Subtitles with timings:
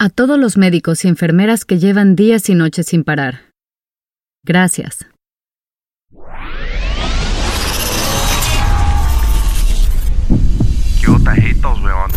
[0.00, 3.52] A todos los médicos y enfermeras que llevan días y noches sin parar.
[4.44, 5.08] Gracias.
[11.00, 12.12] ¿Qué tajitos, weón?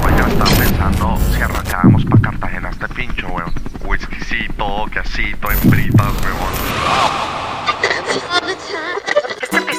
[0.00, 3.52] Pues ya estaba pensando si arrancábamos pa' Cartagena este pincho, weón.
[3.84, 6.54] Whiskycito, quesito, hembritas, weón.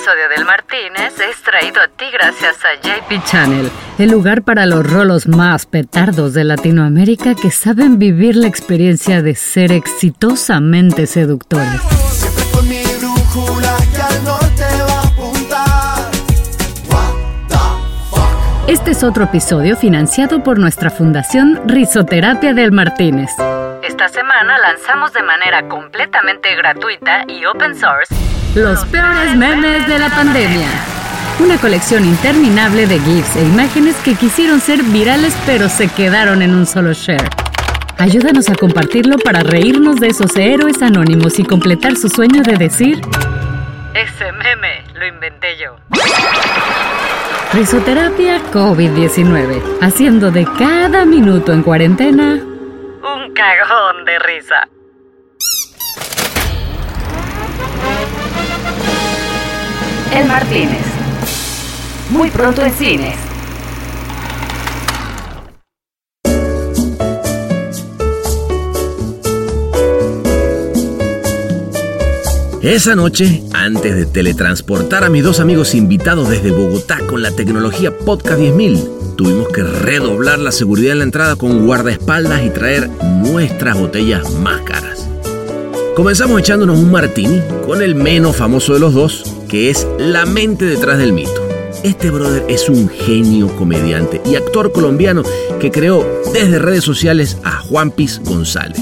[0.05, 4.87] Episodio del Martínez es traído a ti gracias a JP Channel, el lugar para los
[4.87, 11.81] rolos más petardos de Latinoamérica que saben vivir la experiencia de ser exitosamente seductores.
[18.67, 23.31] Este es otro episodio financiado por nuestra fundación Risoterapia del Martínez.
[23.81, 28.13] Esta semana lanzamos de manera completamente gratuita y open source
[28.55, 30.67] los peores memes de la pandemia.
[31.39, 36.55] Una colección interminable de GIFs e imágenes que quisieron ser virales pero se quedaron en
[36.55, 37.29] un solo share.
[37.97, 43.01] Ayúdanos a compartirlo para reírnos de esos héroes anónimos y completar su sueño de decir...
[43.93, 45.75] Ese meme lo inventé yo.
[47.53, 54.67] Risoterapia COVID-19, haciendo de cada minuto en cuarentena un cagón de risa.
[60.15, 60.79] El Martínez.
[62.09, 63.15] Muy pronto en cines.
[72.61, 77.91] Esa noche, antes de teletransportar a mis dos amigos invitados desde Bogotá con la tecnología
[77.95, 82.89] Podcast 10000, tuvimos que redoblar la seguridad en la entrada con guardaespaldas y traer
[83.21, 85.09] nuestras botellas más caras.
[85.93, 90.65] Comenzamos echándonos un martini con el menos famoso de los dos, que es la mente
[90.65, 91.47] detrás del mito.
[91.81, 95.23] Este brother es un genio comediante y actor colombiano
[95.61, 98.81] que creó desde redes sociales a Juan Piz González.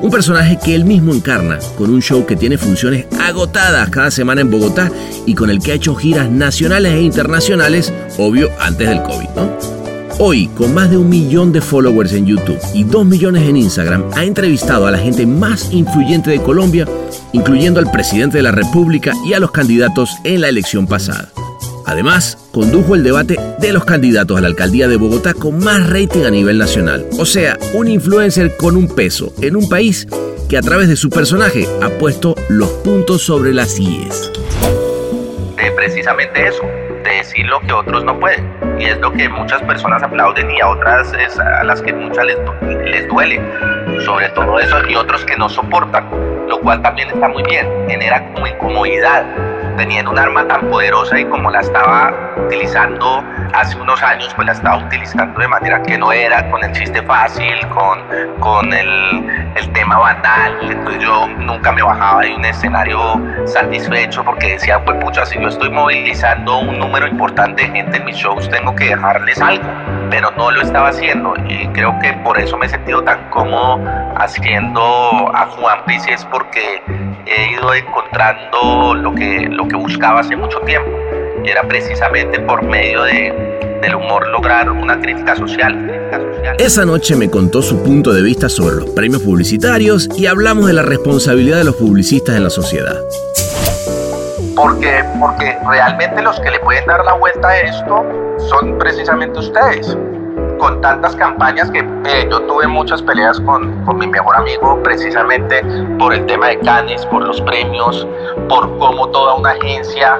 [0.00, 4.40] Un personaje que él mismo encarna con un show que tiene funciones agotadas cada semana
[4.40, 4.90] en Bogotá
[5.26, 9.81] y con el que ha hecho giras nacionales e internacionales, obvio, antes del COVID, ¿no?
[10.18, 14.04] Hoy, con más de un millón de followers en YouTube y dos millones en Instagram,
[14.14, 16.86] ha entrevistado a la gente más influyente de Colombia,
[17.32, 21.32] incluyendo al presidente de la República y a los candidatos en la elección pasada.
[21.86, 26.24] Además, condujo el debate de los candidatos a la alcaldía de Bogotá con más rating
[26.24, 27.06] a nivel nacional.
[27.18, 30.06] O sea, un influencer con un peso en un país
[30.48, 34.30] que a través de su personaje ha puesto los puntos sobre las IES.
[35.56, 36.62] de precisamente eso,
[37.02, 38.50] de decir lo que otros no pueden.
[38.78, 42.24] Y es lo que muchas personas aplauden y a otras es a las que muchas
[42.24, 42.38] les,
[42.84, 43.40] les duele.
[44.04, 46.08] Sobre todo eso y otros que no soportan,
[46.48, 49.51] lo cual también está muy bien, genera como incomodidad.
[49.76, 52.12] Teniendo un arma tan poderosa y como la estaba
[52.46, 53.24] utilizando
[53.54, 57.02] hace unos años, pues la estaba utilizando de manera que no era, con el chiste
[57.02, 58.00] fácil, con,
[58.40, 60.58] con el, el tema banal.
[60.62, 62.98] Entonces yo nunca me bajaba de un escenario
[63.46, 68.04] satisfecho porque decía, pues pucha, si yo estoy movilizando un número importante de gente en
[68.04, 69.68] mis shows, tengo que dejarles algo.
[70.12, 73.80] Pero no lo estaba haciendo y creo que por eso me he sentido tan cómodo
[74.16, 74.82] haciendo
[75.34, 76.82] a Juan Piz es porque
[77.24, 80.90] he ido encontrando lo que, lo que buscaba hace mucho tiempo.
[81.42, 83.32] Y era precisamente por medio de,
[83.80, 85.90] del humor lograr una crítica social.
[86.58, 90.74] Esa noche me contó su punto de vista sobre los premios publicitarios y hablamos de
[90.74, 93.00] la responsabilidad de los publicistas en la sociedad.
[94.56, 98.04] Porque, porque realmente los que le pueden dar la vuelta a esto
[98.48, 99.96] son precisamente ustedes.
[100.58, 105.62] Con tantas campañas que eh, yo tuve muchas peleas con, con mi mejor amigo precisamente
[105.98, 108.06] por el tema de Cannes, por los premios,
[108.48, 110.18] por cómo toda una agencia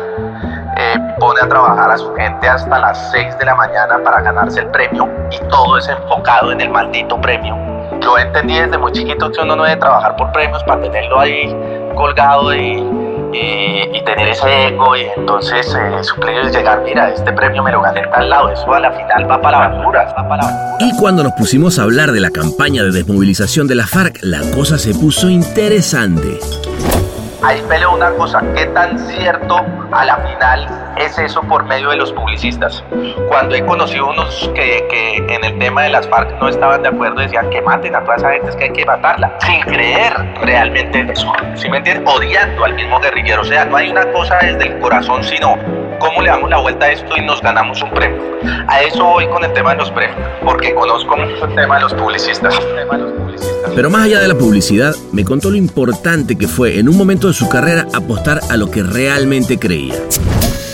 [0.76, 4.60] eh, pone a trabajar a su gente hasta las 6 de la mañana para ganarse
[4.60, 7.56] el premio y todo es enfocado en el maldito premio.
[8.00, 11.54] Yo entendí desde muy chiquito que uno no debe trabajar por premios para tenerlo ahí
[11.94, 13.01] colgado y,
[13.32, 17.70] y, tener ese ego y entonces eh, su premio es llegar, mira, este premio me
[17.70, 20.76] lo gané en tal lado, eso a la final va para basura, va para basura.
[20.80, 24.40] Y cuando nos pusimos a hablar de la campaña de desmovilización de la FARC, la
[24.50, 26.38] cosa se puso interesante.
[27.44, 31.96] Ahí peleo una cosa, ¿qué tan cierto a la final es eso por medio de
[31.96, 32.84] los publicistas?
[33.28, 36.90] Cuando he conocido unos que, que en el tema de las FARC no estaban de
[36.90, 40.12] acuerdo, decían que maten a toda esa gente, es que hay que matarla, sin creer
[40.42, 41.82] realmente en eso, ¿sí me?
[42.06, 45.56] Odiando al mismo guerrillero, o sea, no hay una cosa desde el corazón, sino
[46.02, 48.20] cómo le damos la vuelta a esto y nos ganamos un premio.
[48.68, 51.82] A eso voy con el tema de los premios, porque conozco mucho el tema de
[51.82, 52.58] los publicistas.
[53.74, 57.28] Pero más allá de la publicidad, me contó lo importante que fue en un momento
[57.28, 59.94] de su carrera apostar a lo que realmente creía.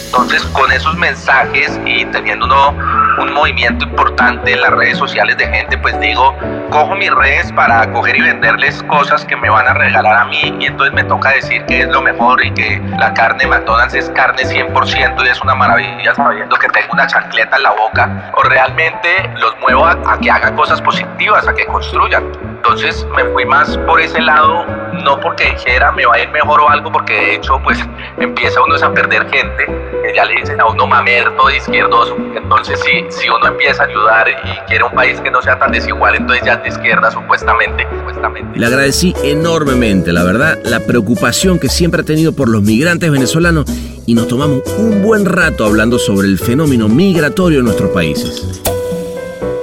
[0.06, 2.74] Entonces, con esos mensajes y teniendo uno
[3.20, 6.36] un movimiento importante en las redes sociales de gente, pues digo,
[6.70, 10.54] cojo mis redes para coger y venderles cosas que me van a regalar a mí
[10.58, 13.94] y entonces me toca decir que es lo mejor y que la carne de McDonald's
[13.94, 18.32] es carne 100% y es una maravilla sabiendo que tengo una chancleta en la boca
[18.36, 22.24] o realmente los muevo a, a que hagan cosas positivas, a que construyan.
[22.58, 24.66] Entonces me fui más por ese lado,
[25.04, 27.78] no porque dijera me va a ir mejor o algo, porque de hecho pues
[28.18, 29.66] empieza uno a perder gente,
[30.14, 32.16] ya le dicen a uno mamerto de izquierdoso.
[32.36, 35.72] Entonces si, si uno empieza a ayudar y quiere un país que no sea tan
[35.72, 37.86] desigual, entonces ya es de izquierda supuestamente.
[37.96, 38.58] supuestamente.
[38.58, 43.66] Le agradecí enormemente, la verdad, la preocupación que siempre ha tenido por los migrantes venezolanos
[44.04, 48.62] y nos tomamos un buen rato hablando sobre el fenómeno migratorio en nuestros países.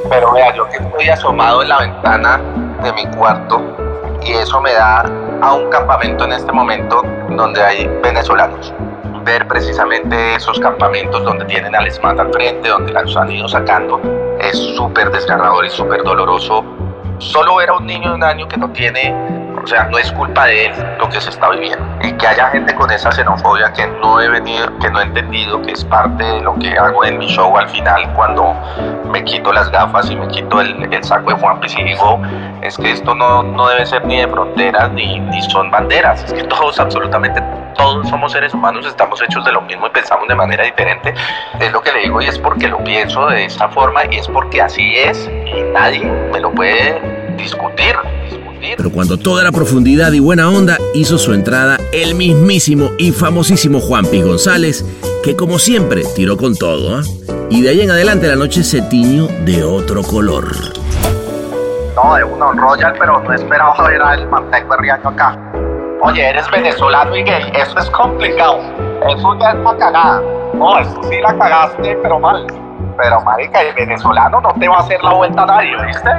[0.10, 2.40] Pero vea, yo que estoy asomado en la ventana
[2.84, 3.62] de mi cuarto
[4.22, 5.04] y eso me da
[5.42, 8.74] a un campamento en este momento donde hay venezolanos.
[9.24, 14.00] Ver precisamente esos campamentos donde tienen al ESMAD al frente, donde los han ido sacando,
[14.40, 16.64] es súper desgarrador y súper doloroso.
[17.18, 19.16] Solo ver a un niño de un año que no tiene,
[19.66, 21.84] o sea, no es culpa de él lo que se está viviendo.
[22.04, 25.60] Y que haya gente con esa xenofobia que no he venido, que no he entendido,
[25.64, 28.54] que es parte de lo que hago en mi show al final cuando
[29.12, 32.22] me quito las gafas y me quito el, el saco de Juan y digo,
[32.62, 36.34] es que esto no, no debe ser ni de fronteras ni, ni son banderas, es
[36.34, 37.42] que todos, absolutamente
[37.76, 41.14] todos somos seres humanos, estamos hechos de lo mismo y pensamos de manera diferente.
[41.60, 44.28] Es lo que le digo y es porque lo pienso de esta forma y es
[44.28, 47.02] porque así es y nadie me lo puede
[47.36, 47.96] discutir.
[48.78, 53.80] Pero cuando toda era profundidad y buena onda, hizo su entrada el mismísimo y famosísimo
[53.80, 54.86] Juan Pi González,
[55.24, 56.98] que como siempre tiró con todo.
[56.98, 57.04] ¿ah?
[57.50, 60.48] Y de ahí en adelante la noche se tiñó de otro color.
[61.96, 65.40] No, de uno royal, pero no esperaba ver al manteco de Riaño acá.
[66.02, 68.60] Oye, eres venezolano y gay, eso es complicado.
[69.08, 70.22] Eso ya es una cagada.
[70.54, 72.65] No, eso sí la cagaste, pero mal.
[72.98, 76.10] Pero marica, el venezolano no te va a hacer la vuelta a nadie, ¿viste?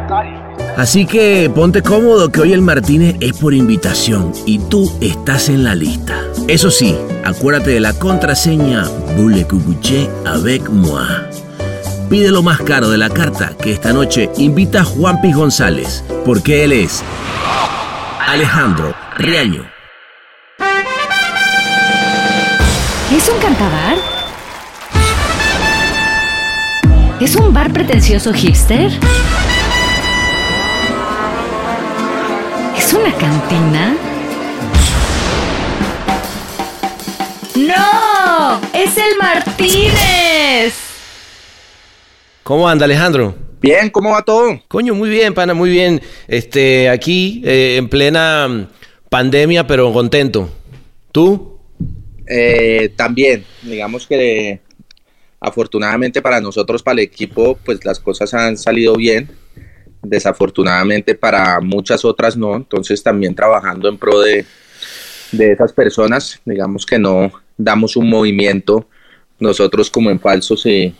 [0.76, 5.64] Así que ponte cómodo que hoy el Martínez es por invitación y tú estás en
[5.64, 6.20] la lista.
[6.48, 8.84] Eso sí, acuérdate de la contraseña
[9.16, 11.06] Boule Cucuché avec moi.
[12.10, 16.04] Pide lo más caro de la carta que esta noche invita a Juan Piz González,
[16.24, 17.02] porque él es
[18.28, 19.64] Alejandro Riaño.
[23.10, 24.15] ¿Es un cantabar?
[27.18, 28.90] ¿Es un bar pretencioso hipster?
[32.76, 33.96] ¿Es una cantina?
[37.56, 38.60] ¡No!
[38.74, 40.74] ¡Es el Martínez!
[42.42, 43.34] ¿Cómo anda Alejandro?
[43.62, 44.60] Bien, ¿cómo va todo?
[44.68, 46.02] Coño, muy bien, pana, muy bien.
[46.28, 48.66] Este, aquí eh, en plena mm,
[49.08, 50.50] pandemia, pero contento.
[51.12, 51.58] ¿Tú?
[52.28, 54.60] Eh, también, digamos que
[55.46, 59.30] afortunadamente para nosotros, para el equipo, pues las cosas han salido bien.
[60.02, 62.56] Desafortunadamente para muchas otras no.
[62.56, 64.44] Entonces también trabajando en pro de,
[65.32, 68.88] de esas personas, digamos que no damos un movimiento
[69.38, 70.94] nosotros como en falso si,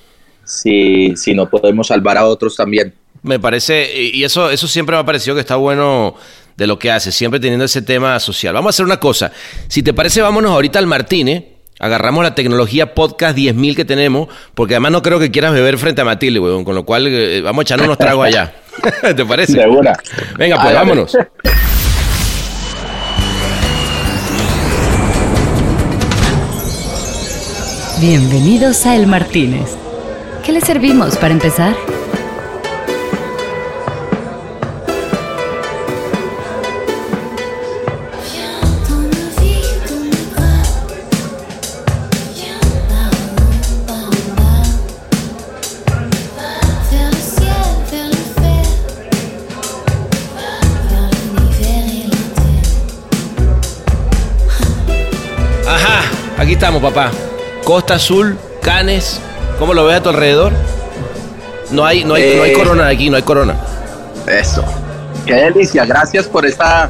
[0.45, 2.95] si, si no podemos salvar a otros también.
[3.23, 6.15] Me parece, y eso, eso siempre me ha parecido que está bueno
[6.57, 8.55] de lo que hace, siempre teniendo ese tema social.
[8.55, 9.33] Vamos a hacer una cosa.
[9.69, 11.56] Si te parece, vámonos ahorita al Martínez.
[11.79, 16.01] Agarramos la tecnología podcast 10.000 que tenemos, porque además no creo que quieras beber frente
[16.01, 18.55] a Matilde, weón, con lo cual eh, vamos a echar unos tragos allá.
[19.15, 19.59] ¿Te parece?
[19.59, 19.93] De una.
[20.39, 21.17] Venga, pues vámonos.
[28.01, 29.77] Bienvenidos a El Martínez.
[30.45, 31.75] ¿Qué le servimos para empezar?
[56.67, 57.11] Estamos, papá.
[57.65, 59.21] Costa Azul, Canes,
[59.59, 60.53] ¿cómo lo ves a tu alrededor?
[61.71, 62.55] No hay, no hay, no hay Eh.
[62.55, 63.55] corona aquí, no hay corona.
[64.27, 64.65] Eso.
[65.25, 66.89] Qué delicia, gracias por esta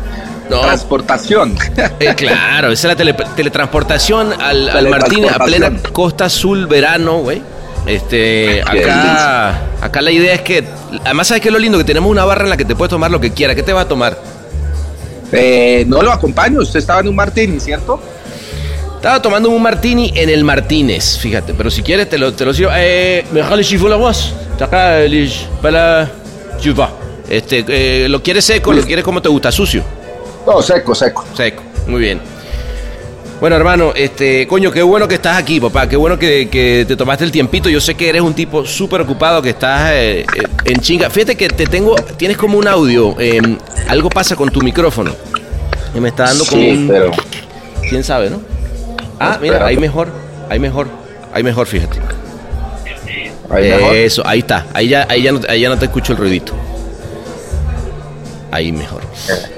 [0.49, 0.61] No.
[0.61, 1.57] transportación.
[2.01, 5.71] Eh, claro, esa es la tele- teletransportación al, al Martínez a plena.
[5.93, 7.43] Costa Azul, verano, güey.
[7.87, 10.65] Este, acá, acá la idea es que,
[11.05, 11.77] además, ¿sabes qué es lo lindo?
[11.79, 13.55] Que tenemos una barra en la que te puedes tomar lo que quieras.
[13.57, 14.19] ¿Qué te va a tomar?
[15.33, 18.01] Eh, no lo acompaño, usted estaba en un martini, ¿cierto?
[19.07, 22.53] Estaba tomando un martini en el Martínez, fíjate, pero si quieres te lo, te lo
[22.53, 22.73] sirvo.
[22.75, 24.35] Eh, me dejas el chiffon la voz.
[25.63, 26.11] Para.
[27.29, 28.73] Este, eh, ¿lo quieres seco?
[28.73, 29.53] ¿Lo quieres como te gusta?
[29.53, 29.85] Sucio.
[30.45, 31.25] No, seco, seco.
[31.37, 32.21] Seco, muy bien.
[33.41, 35.89] Bueno, hermano, este, coño, qué bueno que estás aquí, papá.
[35.89, 37.69] Qué bueno que, que te tomaste el tiempito.
[37.69, 40.27] Yo sé que eres un tipo súper ocupado, que estás eh, eh,
[40.65, 41.11] en chinga.
[41.11, 43.15] Fíjate que te tengo, tienes como un audio.
[43.21, 43.41] eh,
[43.87, 45.13] algo pasa con tu micrófono.
[45.95, 46.89] Y me está dando como Sí, un.
[46.89, 47.13] pero
[47.89, 48.56] ¿Quién sabe, no?
[49.19, 50.09] Ah, mira, ahí mejor.
[50.49, 50.89] Ahí mejor.
[51.33, 51.99] Ahí mejor, fíjate.
[53.51, 53.95] ahí mejor.
[53.97, 54.67] Eso, ahí está.
[54.75, 56.53] Ahí ya, ahí, ya no, ahí ya no te escucho el ruidito.
[58.51, 59.03] Ahí mejor.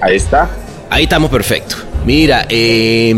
[0.01, 0.49] Ahí está.
[0.91, 1.77] Ahí estamos perfecto.
[2.05, 3.15] Mira, eh,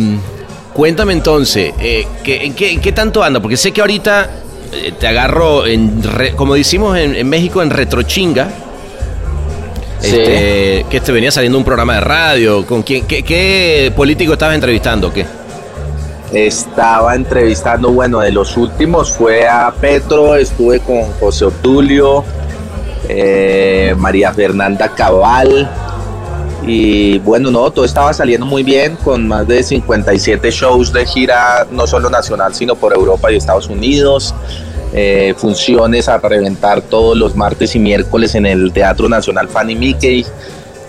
[0.74, 3.40] cuéntame entonces, eh, ¿qué- en, qué, en qué tanto anda?
[3.40, 4.28] Porque sé que ahorita
[4.72, 8.48] eh, te agarro, en re- como decimos en, en México, en retrochinga.
[10.00, 10.08] Sí.
[10.16, 12.64] Este, que te venía saliendo un programa de radio.
[12.66, 13.06] ¿Con quién?
[13.06, 15.12] ¿Qué, qué político estabas entrevistando?
[15.12, 15.26] ¿Qué?
[16.32, 22.24] Estaba entrevistando, bueno, de los últimos fue a Petro, estuve con José Obdulio,
[23.08, 25.68] eh, María Fernanda Cabal,
[26.62, 31.66] y bueno, no, todo estaba saliendo muy bien, con más de 57 shows de gira,
[31.70, 34.34] no solo nacional, sino por Europa y Estados Unidos.
[34.92, 40.26] eh, funciones a reventar todos los martes y miércoles en el Teatro Nacional Fanny Mickey.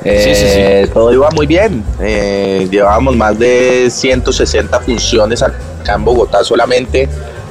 [0.03, 0.43] Sí, sí, sí.
[0.60, 1.84] Eh, todo iba muy bien.
[2.00, 7.08] Eh, llevábamos más de 160 funciones acá en Bogotá solamente,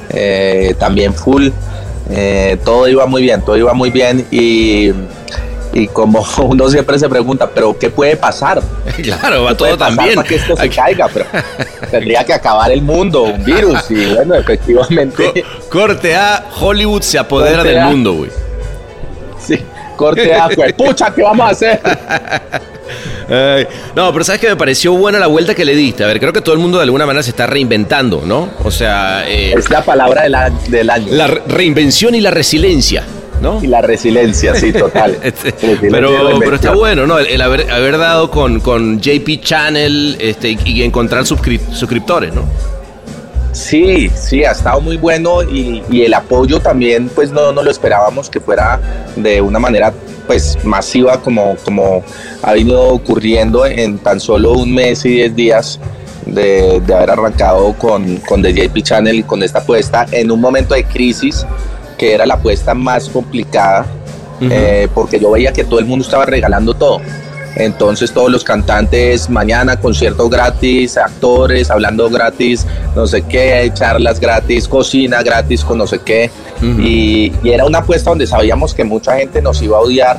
[0.09, 1.49] eh, también full.
[2.09, 4.91] Eh, todo iba muy bien, todo iba muy bien y,
[5.71, 8.61] y como uno siempre se pregunta, pero ¿qué puede pasar?
[9.01, 10.15] claro, va ¿Qué puede todo también.
[10.15, 11.25] Para que esto se Aquí- caiga, pero
[11.89, 17.17] tendría que acabar el mundo, un virus y bueno, efectivamente, Co- corte A, Hollywood se
[17.17, 17.85] apodera Corte del A.
[17.87, 18.31] mundo, güey.
[19.39, 19.57] sí,
[20.01, 21.79] corte a pucha, ¿qué vamos a hacer?
[23.29, 23.65] Ay,
[23.95, 26.03] no, pero sabes que me pareció buena la vuelta que le diste.
[26.03, 28.49] A ver, creo que todo el mundo de alguna manera se está reinventando, ¿no?
[28.63, 31.07] O sea, eh, Es la palabra del, a- del año.
[31.11, 33.03] la re- reinvención y la resiliencia,
[33.41, 33.63] ¿no?
[33.63, 35.17] Y la resiliencia, sí, total.
[35.23, 35.53] Este,
[35.89, 37.19] pero, pero está bueno, ¿no?
[37.19, 42.43] El, el haber, haber dado con, con JP Channel este, y, encontrar suscri- suscriptores, ¿no?
[43.51, 47.69] Sí, sí, ha estado muy bueno y, y el apoyo también, pues no, no lo
[47.69, 48.79] esperábamos que fuera
[49.15, 49.93] de una manera
[50.27, 52.03] pues masiva como, como
[52.41, 55.79] ha venido ocurriendo en tan solo un mes y diez días
[56.25, 60.39] de, de haber arrancado con, con The JP Channel y con esta apuesta en un
[60.39, 61.45] momento de crisis
[61.97, 63.85] que era la apuesta más complicada
[64.49, 66.99] eh, porque yo veía que todo el mundo estaba regalando todo.
[67.55, 72.65] Entonces todos los cantantes, mañana conciertos gratis, actores hablando gratis,
[72.95, 76.31] no sé qué, charlas gratis, cocina gratis con no sé qué.
[76.61, 80.17] Y, y era una apuesta donde sabíamos que mucha gente nos iba a odiar,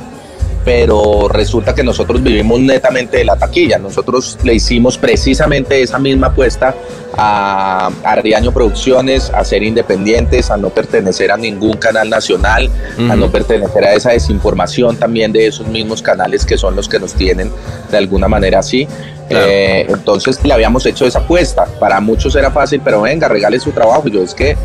[0.63, 3.77] pero resulta que nosotros vivimos netamente de la taquilla.
[3.77, 6.73] Nosotros le hicimos precisamente esa misma apuesta
[7.17, 12.69] a, a Riaño Producciones, a ser independientes, a no pertenecer a ningún canal nacional,
[13.09, 16.99] a no pertenecer a esa desinformación también de esos mismos canales que son los que
[16.99, 17.51] nos tienen
[17.91, 18.87] de alguna manera así.
[19.29, 19.47] Claro.
[19.49, 21.65] Eh, entonces le habíamos hecho esa apuesta.
[21.79, 24.07] Para muchos era fácil, pero venga, regale su trabajo.
[24.07, 24.55] Yo es que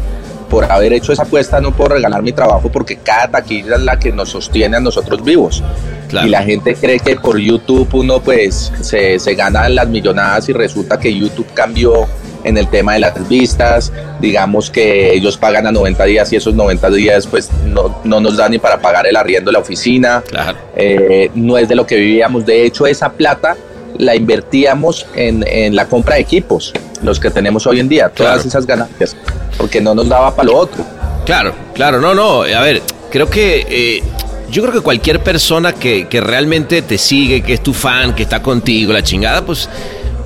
[0.49, 3.99] por haber hecho esa apuesta no puedo regalar mi trabajo porque cada taquilla es la
[3.99, 5.63] que nos sostiene a nosotros vivos.
[6.09, 6.27] Claro.
[6.27, 10.53] Y la gente cree que por YouTube uno pues se, se gana las millonadas y
[10.53, 12.07] resulta que YouTube cambió
[12.45, 16.55] en el tema de las vistas, digamos que ellos pagan a 90 días y esos
[16.55, 20.23] 90 días pues no, no nos dan ni para pagar el arriendo de la oficina,
[20.27, 20.57] Claro.
[20.77, 23.57] eh, no es de lo que vivíamos, de hecho esa plata
[23.99, 28.35] la invertíamos en, en la compra de equipos, los que tenemos hoy en día, todas
[28.35, 28.49] Claro.
[28.49, 29.17] esas ganancias,
[29.57, 30.85] porque no nos daba para lo otro.
[31.25, 32.43] Claro, claro, no, no.
[32.43, 34.03] A ver, creo que eh,
[34.51, 38.23] yo creo que cualquier persona que, que realmente te sigue, que es tu fan, que
[38.23, 39.69] está contigo, la chingada, pues,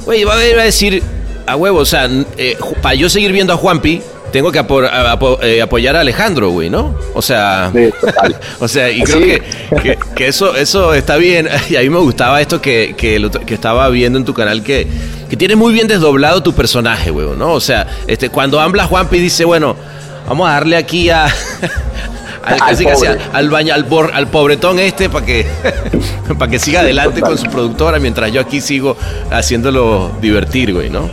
[0.04, 1.02] güey, va a, decir
[1.46, 4.00] a huevo, o sea, eh, para yo seguir viendo a Juanpi,
[4.32, 6.94] tengo que apo- apo- eh, apoyar a Alejandro, güey, ¿no?
[7.14, 7.90] O sea, Sí,
[8.60, 9.24] o sea, y creo Sí.
[9.24, 9.42] que,
[9.82, 11.48] que- que eso, eso está bien.
[11.70, 14.62] Y a mí me gustaba esto que, que, otro- que estaba viendo en tu canal,
[14.64, 14.86] que,
[15.30, 17.52] que tienes muy bien desdoblado tu personaje, güey, ¿no?
[17.52, 19.76] O sea, este, cuando habla Juanpi dice, bueno,
[20.28, 21.26] vamos a darle aquí a...
[22.44, 25.46] Al, Al casi, casi al, baño, al, bor- al pobretón este para que,
[26.36, 28.96] para que siga adelante con su productora mientras yo aquí sigo
[29.30, 31.08] haciéndolo divertir, güey, ¿no?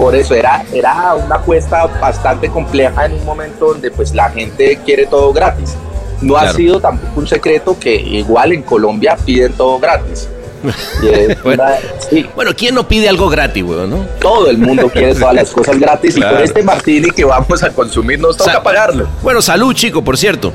[0.00, 4.78] Por eso era, era una apuesta bastante compleja en un momento donde pues la gente
[4.84, 5.74] quiere todo gratis.
[6.22, 6.56] No ha Claro.
[6.56, 10.28] sido tampoco un secreto que igual en Colombia piden todo gratis.
[11.02, 11.62] Y Bueno.
[11.64, 11.76] una-
[12.10, 14.06] sí, Bueno, ¿quién no pide algo gratis, güey, no?
[14.20, 16.36] todo el mundo quiere todas las cosas gratis y Claro.
[16.36, 19.06] por este martini que vamos a consumir nos toca Sa- pagarlo.
[19.22, 20.52] Bueno, salud, chico, por cierto.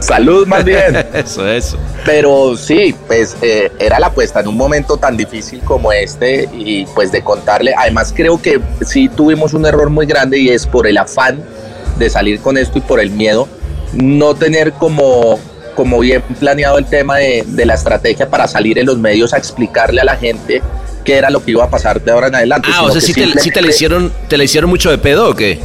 [0.00, 0.96] Salud más bien.
[1.14, 1.76] Eso, eso.
[2.04, 6.86] Pero sí, pues eh, era la apuesta en un momento tan difícil como este y
[6.94, 10.86] pues de contarle, además creo que sí tuvimos un error muy grande y es por
[10.86, 11.42] el afán
[11.98, 13.48] de salir con esto y por el miedo,
[13.92, 15.38] no tener como,
[15.74, 19.38] como bien planeado el tema de, de la estrategia para salir en los medios a
[19.38, 20.62] explicarle a la gente
[21.04, 22.68] qué era lo que iba a pasar de ahora en adelante.
[22.72, 25.34] Ah, o sea, sí te, te le hicieron, te le hicieron mucho de pedo o
[25.34, 25.58] qué?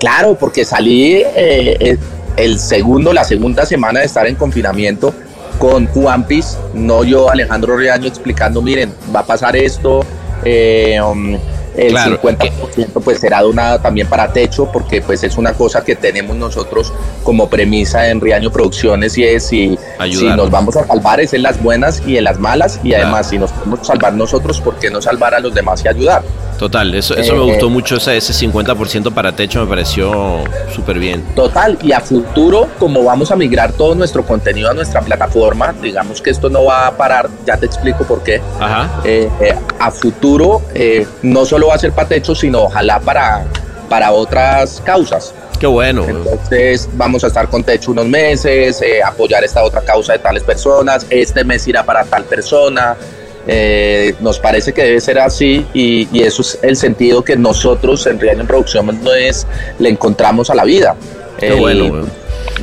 [0.00, 1.96] Claro, porque salí eh,
[2.36, 5.14] el, segundo, la segunda semana de estar en confinamiento
[5.58, 10.04] con Juanpis, no yo, Alejandro Riaño, explicando, miren, va a pasar esto,
[10.44, 11.36] eh, um,
[11.76, 15.96] el Claro, 50% pues será donado también para techo, porque pues es una cosa que
[15.96, 16.92] tenemos nosotros
[17.24, 19.76] como premisa en Riaño Producciones y es si,
[20.12, 23.04] si nos vamos a salvar es en las buenas y en las malas, y Claro.
[23.04, 26.22] además si nos podemos salvar nosotros, ¿por qué no salvar a los demás y ayudar?
[26.58, 27.70] Total, eso, eso Eh, me gustó eh.
[27.70, 30.44] mucho, ese, ese 50% para techo me pareció
[30.74, 31.24] súper bien.
[31.34, 36.22] Total, y a futuro, como vamos a migrar todo nuestro contenido a nuestra plataforma, digamos
[36.22, 38.40] que esto no va a parar, ya te explico por qué.
[38.60, 39.00] Ajá.
[39.04, 40.62] Eh, eh, a futuro,
[41.22, 43.44] no solo va a ser para techo, sino ojalá para,
[43.88, 45.34] para otras causas.
[45.58, 46.04] Qué bueno.
[46.06, 51.06] Entonces, vamos a estar con techo unos meses, apoyar esta otra causa de tales personas,
[51.10, 52.96] este mes irá para tal persona.
[53.46, 58.06] Eh, nos parece que debe ser así y, y eso es el sentido que nosotros
[58.06, 59.46] en Real en Producción no es,
[59.78, 60.96] le encontramos a la vida.
[61.38, 62.10] Qué El- bueno, weón.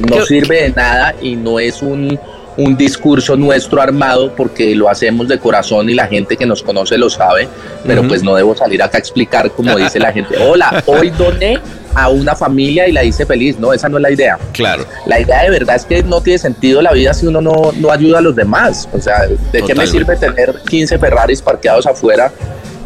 [0.10, 2.18] no Qué- sirve de nada y no es un,
[2.58, 6.98] un discurso nuestro armado porque lo hacemos de corazón y la gente que nos conoce
[6.98, 7.48] lo sabe,
[7.86, 11.60] pero pues no debo salir acá a explicar como dice la gente, hola, hoy doné
[11.96, 14.38] a una familia y la hice feliz, no, esa no es la idea.
[14.54, 14.86] Claro.
[15.06, 17.92] La idea de verdad es que no tiene sentido la vida si uno no, no
[17.92, 18.88] ayuda a los demás.
[18.94, 22.32] O sea, ¿de qué me sirve tener 15 Ferraris parqueados afuera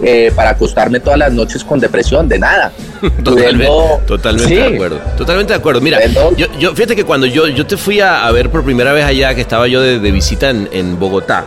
[0.03, 2.27] eh, para acostarme todas las noches con depresión?
[2.27, 2.71] De nada.
[3.24, 4.55] Totalmente, Pudiendo- totalmente Sí.
[4.55, 5.00] de acuerdo.
[5.17, 5.81] Totalmente de acuerdo.
[5.81, 6.00] Mira,
[6.38, 9.05] yo, yo fíjate que cuando yo, yo te fui a, a ver por primera vez
[9.05, 11.45] allá, que estaba yo de, de visita en, en Bogotá,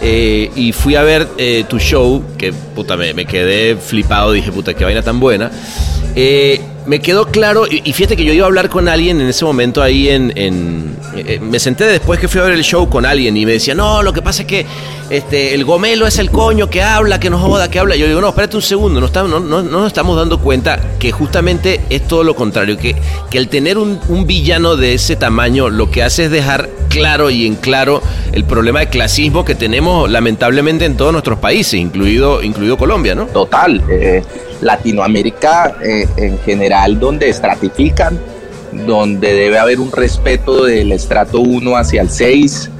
[0.00, 4.52] eh, y fui a ver eh, tu show, que puta, me, me quedé flipado, dije,
[4.52, 5.50] puta, qué vaina tan buena.
[6.14, 9.44] Eh, me quedó claro, y, fíjate que yo iba a hablar con alguien en ese
[9.44, 10.32] momento ahí en...
[10.36, 13.52] en- eh, me senté después que fui a ver el show con alguien y me
[13.52, 14.64] decía, no, lo que pasa es que
[15.10, 17.96] este, el gomelo es el coño que habla, que no joda, que habla.
[17.96, 20.80] Yo digo, no, espérate un segundo, no, estamos, no, no- no nos estamos dando cuenta
[20.98, 22.94] que justamente es todo lo contrario, que,
[23.30, 27.28] que el tener un, un villano de ese tamaño lo que hace es dejar claro
[27.30, 28.00] y en claro
[28.32, 33.26] el problema de clasismo que tenemos lamentablemente en todos nuestros países, incluido, incluido Colombia, ¿no?
[33.26, 33.82] total.
[33.90, 34.22] eh,
[34.60, 38.18] Latinoamérica eh, en general, donde estratifican,
[38.86, 42.70] donde debe haber un respeto del estrato 1 hacia el 6,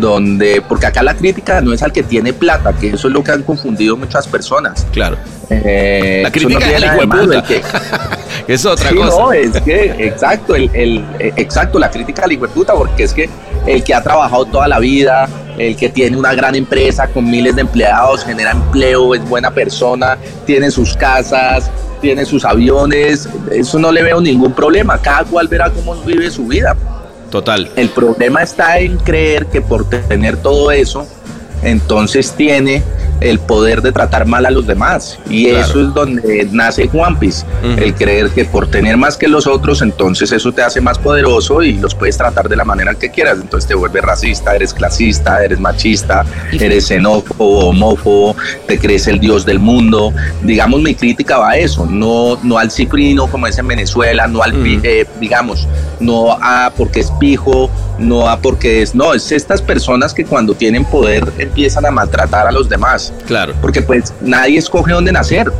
[0.00, 3.22] donde, porque acá la crítica no es al que tiene plata, que eso es lo
[3.22, 4.86] que han confundido muchas personas.
[4.92, 5.16] Claro.
[5.50, 7.00] Eh, La crítica es al
[7.32, 7.62] el que-
[8.48, 9.18] es otra Sí, cosa.
[9.18, 11.04] no, es que, exacto, el, el-
[11.36, 13.28] exacto, la crítica al hijo porque es que
[13.66, 15.28] el que ha trabajado toda la vida,
[15.58, 20.16] el que tiene una gran empresa con miles de empleados, genera empleo, es buena persona,
[20.46, 25.70] tiene sus casas, tiene sus aviones, eso no le veo ningún problema, cada cual verá
[25.70, 26.74] cómo vive su vida.
[27.32, 27.70] Total.
[27.76, 31.08] El problema está en creer que por tener todo eso,
[31.62, 32.82] entonces tiene
[33.22, 35.18] el poder de tratar mal a los demás.
[35.28, 35.64] Y Claro.
[35.66, 36.88] eso es donde nace
[37.62, 37.80] Ujú.
[37.82, 41.62] el creer que por tener más que los otros, entonces eso te hace más poderoso
[41.62, 43.38] y los puedes tratar de la manera que quieras.
[43.40, 49.44] Entonces te vuelves racista, eres clasista, eres machista, eres xenófobo, homófobo, te crees el dios
[49.46, 50.12] del mundo.
[50.42, 54.42] Digamos, mi crítica va a eso, no, no al cifrino como es en Venezuela, no
[54.42, 54.80] al, Mm.
[54.84, 55.66] eh, digamos,
[56.00, 57.70] no a porque es pijo,
[58.02, 62.46] no a porque es, no, es estas personas que cuando tienen poder empiezan a maltratar
[62.46, 63.54] a los demás, Claro.
[63.60, 65.50] porque pues nadie escoge dónde nacer.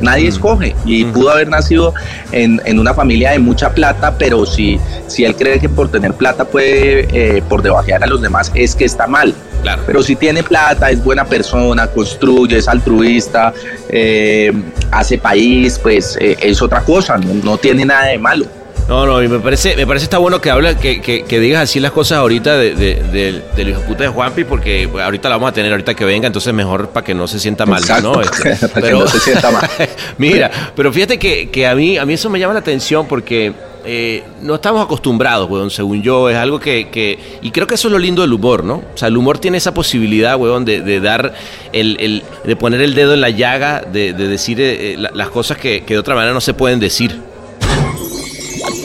[0.00, 0.32] Nadie Mm.
[0.32, 1.94] escoge y pudo haber nacido
[2.32, 6.12] en, en una familia de mucha plata, pero si, si él cree que por tener
[6.14, 9.32] plata puede eh, por debajear a los demás, es que está mal.
[9.62, 9.82] Claro.
[9.86, 13.52] Pero si tiene plata, es buena persona, construye, es altruista,
[13.88, 14.52] eh,
[14.90, 18.46] hace país, pues eh, es otra cosa, no, no tiene nada de malo.
[18.88, 21.62] No, no, y me parece, me parece está bueno que habla, que, que, que digas
[21.62, 25.30] así las cosas ahorita de, de, de- del hijo de puta de Juanpi, porque ahorita
[25.30, 27.80] la vamos a tener ahorita que venga, entonces mejor para que no se sienta mal,
[27.80, 28.20] Exacto, ¿no?
[28.20, 29.66] Este, para que no se sienta mal.
[30.18, 33.52] mira, pero fíjate que, que a mí, a mí eso me llama la atención porque
[33.86, 37.88] eh, no estamos acostumbrados, weón, según yo, es algo que, que, y creo que eso
[37.88, 38.74] es lo lindo del humor, ¿no?
[38.94, 41.32] O sea, el humor tiene esa posibilidad, weón, de, de dar
[41.72, 45.12] el, el- de poner el dedo en la llaga, de, de decir eh, eh, la-
[45.14, 47.31] las cosas que, que de otra manera no se pueden decir.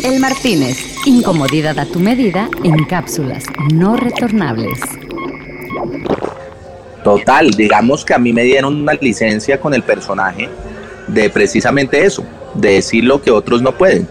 [0.04, 4.80] El Martínez, incomodidad a tu medida en cápsulas no retornables.
[7.04, 10.50] Total, digamos que a mí me dieron una licencia con el personaje
[11.08, 14.08] de precisamente eso, de decir lo que otros no pueden.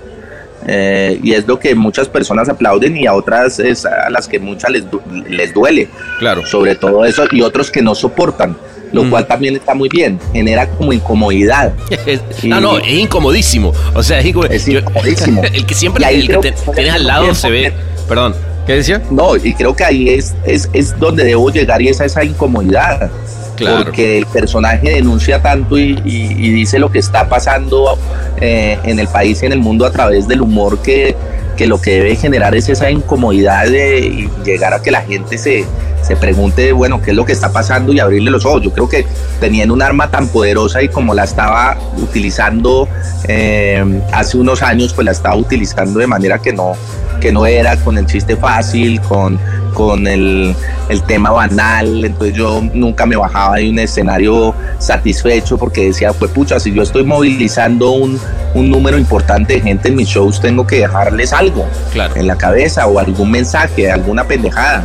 [0.68, 4.38] Eh, y es lo que muchas personas aplauden y a otras es a las que
[4.40, 6.44] muchas les, du- les duele, Claro.
[6.46, 8.56] sobre todo eso, y otros que no soportan,
[8.96, 9.10] lo Mm.
[9.10, 11.72] cual también está muy bien, genera como incomodidad.
[12.42, 13.72] no, no, es incomodísimo.
[13.94, 14.80] O sea, es, Yo-
[15.52, 17.72] el que siempre el que te- que- tienes al lado se ve.
[18.08, 18.34] Perdón.
[18.66, 19.00] ¿Qué decía?
[19.12, 22.24] No, y creo que ahí es, es, es donde debo llegar y es a esa
[22.24, 23.10] incomodidad.
[23.54, 23.84] Claro.
[23.84, 27.96] Porque el personaje denuncia tanto y, y- y dice lo que está pasando
[28.40, 31.14] eh, en el país y en el mundo a través del humor que,
[31.56, 35.64] que lo que debe generar es esa incomodidad de llegar a que la gente se,
[36.02, 38.62] se pregunte, bueno, qué es lo que está pasando y abrirle los ojos.
[38.62, 39.06] Yo creo que
[39.40, 42.88] teniendo un arma tan poderosa y como la estaba utilizando
[43.26, 46.74] eh, hace unos años, pues la estaba utilizando de manera que no,
[47.20, 49.40] que no era con el chiste fácil, con,
[49.76, 50.56] con el,
[50.88, 52.02] el tema banal.
[52.02, 56.82] Entonces yo nunca me bajaba de un escenario satisfecho porque decía, pues pucha, si yo
[56.82, 58.18] estoy movilizando un,
[58.54, 62.16] un número importante de gente en mis shows, tengo que dejarles algo Claro.
[62.16, 64.82] en la cabeza o algún mensaje, alguna pendejada.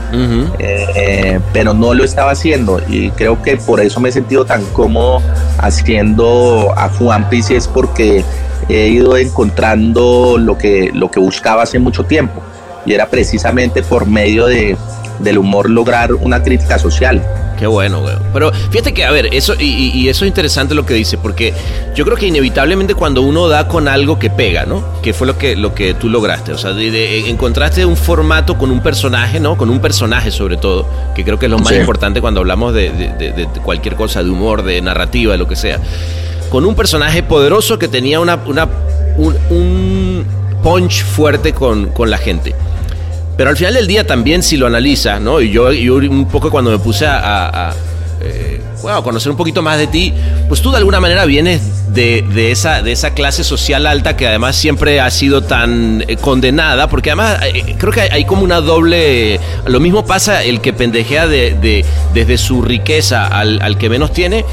[0.59, 4.63] Eh, pero no lo estaba haciendo y creo que por eso me he sentido tan
[4.73, 5.21] cómodo
[5.59, 8.23] haciendo a Juan Piz es porque
[8.69, 12.41] he ido encontrando lo que, lo que buscaba hace mucho tiempo
[12.85, 14.75] y era precisamente por medio de,
[15.19, 17.21] del humor lograr una crítica social.
[17.59, 18.15] Qué bueno, güey.
[18.33, 21.53] Pero fíjate que, a ver, eso y, y- eso es interesante lo que dice, porque
[21.93, 24.83] yo creo que inevitablemente cuando uno da con algo que pega, ¿no?
[25.03, 26.53] Que fue lo que, lo que tú lograste.
[26.53, 29.57] O sea, de- de- encontraste un formato con un personaje, ¿no?
[29.57, 31.75] Con un personaje sobre todo, que creo que es lo más Sí.
[31.75, 35.77] importante cuando hablamos de- de cualquier cosa, de humor, de narrativa, de lo que sea.
[36.49, 38.67] Con un personaje poderoso que tenía una, una-
[39.17, 40.25] un, un
[40.63, 42.55] punch fuerte con, con la gente.
[43.41, 45.41] Pero al final del día también si lo analiza, ¿no?
[45.41, 47.09] Y yo, un poco cuando me puse eh,
[48.87, 50.13] a conocer un poquito más de ti,
[50.47, 54.55] pues tú de alguna manera vienes de, esa, de esa clase social alta que además
[54.55, 59.39] siempre ha sido tan eh, condenada, porque además eh, creo que hay, como una doble...
[59.65, 64.45] Lo mismo pasa el que pendejea de, de- desde su riqueza al que menos tiene,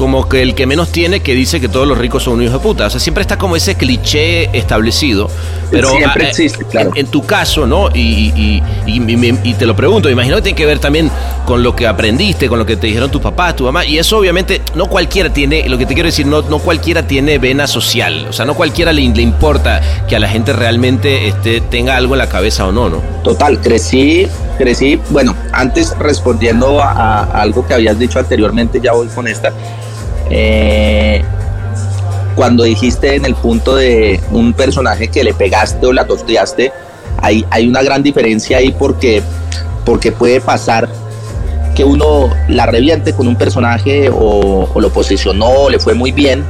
[0.00, 2.54] como que el que menos tiene que dice que todos los ricos son un hijo
[2.54, 2.86] de puta.
[2.86, 5.28] O sea, siempre está como ese cliché establecido.
[5.70, 6.90] Pero Siempre ah, eh, existe, claro.
[6.94, 7.90] en, en tu caso, ¿no?
[7.94, 11.10] Y, y- y- y te lo pregunto, me imagino que tiene que ver también
[11.44, 14.16] con lo que aprendiste, con lo que te dijeron tus papás, tu mamá, y eso
[14.18, 18.26] obviamente no cualquiera tiene, lo que te quiero decir, no, no cualquiera tiene vena social,
[18.28, 22.14] o sea, no cualquiera le, le importa que a la gente realmente este, tenga algo
[22.14, 23.00] en la cabeza o no, ¿no?
[23.22, 24.26] Total, crecí,
[24.58, 29.52] crecí, bueno, antes respondiendo a, a algo que habías dicho anteriormente, ya voy con esta.
[30.28, 31.22] Eh,
[32.34, 36.72] cuando dijiste en el punto de un personaje que le pegaste o la tosteaste,
[37.20, 39.22] hay, hay una gran diferencia ahí porque,
[39.84, 40.88] porque puede pasar
[41.74, 46.44] que uno la reviente con un personaje o, o lo posicionó, le fue muy bien,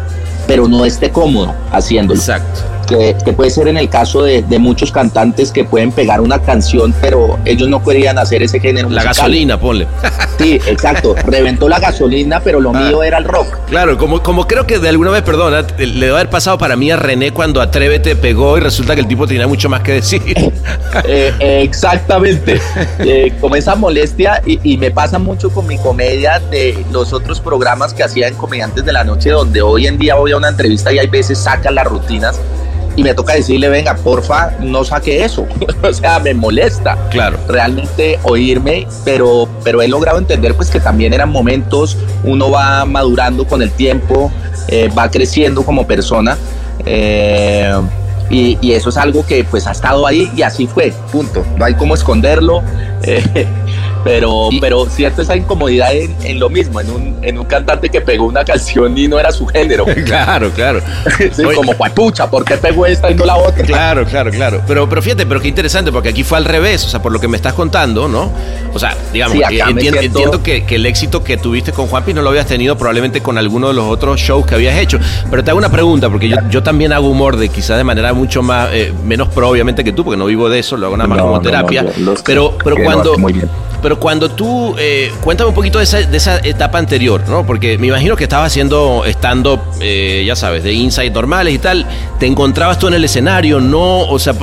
[0.47, 2.61] pero no esté cómodo haciéndolo Exacto.
[2.91, 6.41] Que, que puede ser en el caso de, de muchos cantantes que pueden pegar una
[6.41, 8.89] canción, pero ellos no querían hacer ese género.
[8.89, 9.15] La musical.
[9.15, 9.87] gasolina, ponle.
[10.39, 11.15] Sí, exacto.
[11.25, 13.59] Reventó la gasolina, pero lo mío era el rock.
[13.69, 16.91] Claro, como, como creo que de alguna vez, perdona, le debe haber pasado para mí
[16.91, 20.23] a René cuando Atrévete pegó y resulta que el tipo tenía mucho más que decir.
[21.05, 22.61] Eh, eh, exactamente.
[22.99, 27.41] Eh, como esa molestia, y, y me pasa mucho con mi comedia de los otros
[27.41, 30.49] programas que hacía en Comediantes de la Noche, donde hoy en día voy a una
[30.49, 32.41] entrevista y hay veces sacan las rutinas.
[32.97, 35.47] Y me toca decirle, venga, porfa, no saque eso.
[35.83, 36.97] o sea, me molesta.
[37.11, 37.39] Claro.
[37.49, 43.47] realmente oírme, pero, pero he logrado entender pues que también eran momentos, uno va madurando
[43.47, 44.31] con el tiempo,
[44.69, 46.37] eh, va creciendo como persona.
[46.85, 47.73] eh,
[48.31, 51.45] y, y eso es algo que pues ha estado ahí y así fue, punto.
[51.57, 52.63] No hay cómo esconderlo,
[53.03, 53.47] eh,
[54.05, 58.01] pero, pero siento esa incomodidad en, en lo mismo, en un, en un cantante que
[58.01, 59.85] pegó una canción y no era su género.
[60.07, 60.81] claro, claro.
[61.33, 61.55] Sí, Oye.
[61.57, 63.65] como, pues pucha, ¿por qué pegó esta y no la otra?
[63.65, 64.63] Claro, claro, claro.
[64.67, 67.21] Pero, pero fíjate, pero qué interesante, porque aquí fue al revés, o sea, por lo
[67.21, 68.31] que me estás contando, ¿no?
[68.73, 71.87] O sea, digamos, Sí, eh, entiendo, siento- entiendo que, que el éxito que tuviste con
[71.87, 74.99] Juanpi no lo habías tenido probablemente con alguno de los otros shows que habías hecho.
[75.31, 78.13] Pero te hago una pregunta, porque yo, yo también hago humor de quizás de manera
[78.13, 80.97] mucho más, eh, menos pro, obviamente, que tú, porque no vivo de eso, lo hago
[80.97, 81.85] nada más No, como no, no, terapia.
[82.25, 83.13] pero, pero cuando.
[83.13, 83.49] hace muy bien.
[83.83, 87.47] Pero cuando tú, eh, cuéntame un poquito de esa, de esa etapa anterior, ¿no?
[87.47, 91.87] Porque me imagino que estabas haciendo stand-up, eh, ya sabes, de insight normales y tal.
[92.19, 93.59] ¿Te encontrabas tú en el escenario?
[93.61, 94.01] ¿No?
[94.01, 94.35] O sea,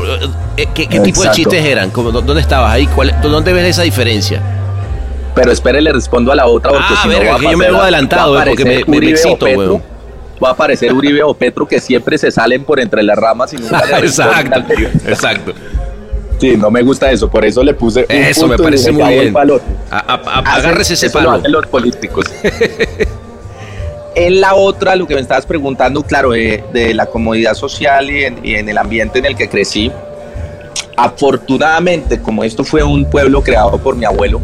[0.57, 1.91] eh, ¿qué, qué tipo de chistes eran?
[1.91, 2.87] ¿Cómo- dó- ¿Dónde estabas ahí?
[2.87, 4.41] ¿Cuál- ¿Dónde ves esa diferencia?
[5.35, 7.57] Pero espere, le respondo a la otra porque Ah, si no va a que yo
[7.59, 9.83] me veo adelantado, va a eh, porque aparecer me- me Uribe o excito, Petro, weón.
[10.43, 13.57] Va a aparecer Uribe o Petro que siempre se salen por entre las ramas y
[13.57, 14.63] nunca exacto,
[15.07, 15.53] exacto.
[16.39, 19.01] Sí, no me gusta eso, por eso le puse un Eso me punto parece muy
[19.01, 19.33] "Ya voy bien.
[19.33, 19.67] pa'l otro".
[19.89, 21.39] A- a- a- Hacen- agárrese ese eso lo palo.
[21.39, 22.25] hacen los políticos.
[24.15, 28.23] en la otra, lo que me estabas preguntando, claro, de, de la comodidad social y
[28.25, 29.91] en, y en el ambiente en el que crecí,
[30.95, 34.41] afortunadamente, como esto fue un pueblo creado por mi abuelo,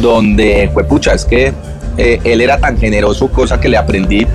[0.00, 1.52] donde, pues pucha, es que
[1.96, 4.26] eh, él era tan generoso, cosa que le aprendí,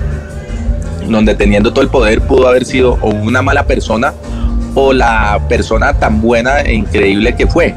[1.08, 4.12] donde teniendo todo el poder pudo haber sido o una mala persona
[4.76, 7.74] o la persona tan buena e increíble que fue.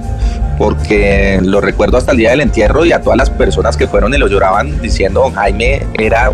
[0.58, 4.14] porque lo recuerdo hasta el día del entierro y a todas las personas que fueron
[4.14, 6.34] y lo lloraban diciendo Jaime era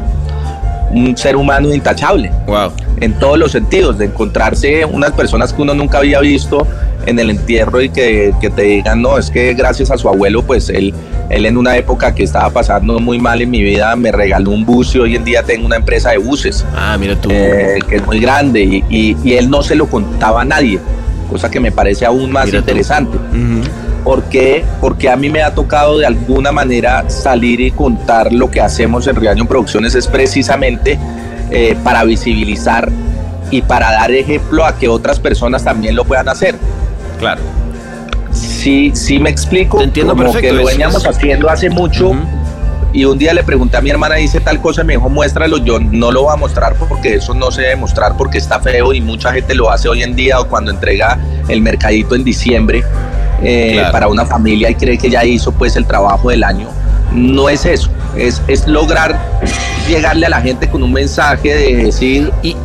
[0.95, 2.71] un ser humano intachable Wow.
[3.01, 6.65] en todos los sentidos, de encontrarse unas personas que uno nunca había visto
[7.05, 10.41] en el entierro y que, que te digan, no, es que gracias a su abuelo,
[10.43, 10.93] pues él,
[11.29, 14.65] él en una época que estaba pasando muy mal en mi vida me regaló un
[14.65, 17.29] bus y hoy en día tengo una empresa de buses Ah, mira tú.
[17.31, 20.79] eh, que es muy grande y, y- y él no se lo contaba a nadie,
[21.29, 23.17] cosa que me parece aún más Mira interesante.
[24.05, 24.63] ¿Por qué?
[24.81, 29.07] Porque a mí me ha tocado de alguna manera salir y contar lo que hacemos
[29.07, 30.99] en Riaño Producciones es precisamente
[31.49, 32.91] eh, para visibilizar
[33.49, 36.55] y para dar ejemplo a que otras personas también lo puedan hacer.
[37.17, 37.41] Claro.
[38.31, 39.79] Sí, sí me explico.
[39.79, 42.19] Te entiendo como perfecto, que lo veníamos haciendo hace mucho Ujú.
[42.93, 45.79] y un día le pregunté a mi hermana, dice tal cosa, me dijo, muéstralo, yo
[45.79, 49.01] no lo voy a mostrar porque eso no se debe mostrar porque está feo y
[49.01, 52.83] mucha gente lo hace hoy en día o cuando entrega el mercadito en diciembre
[53.43, 53.91] eh, Claro.
[53.91, 56.67] para una familia y cree que ya hizo pues el trabajo del año.
[57.11, 59.17] No es eso, es, es lograr
[59.87, 62.55] llegarle a la gente con un mensaje de decir, Y,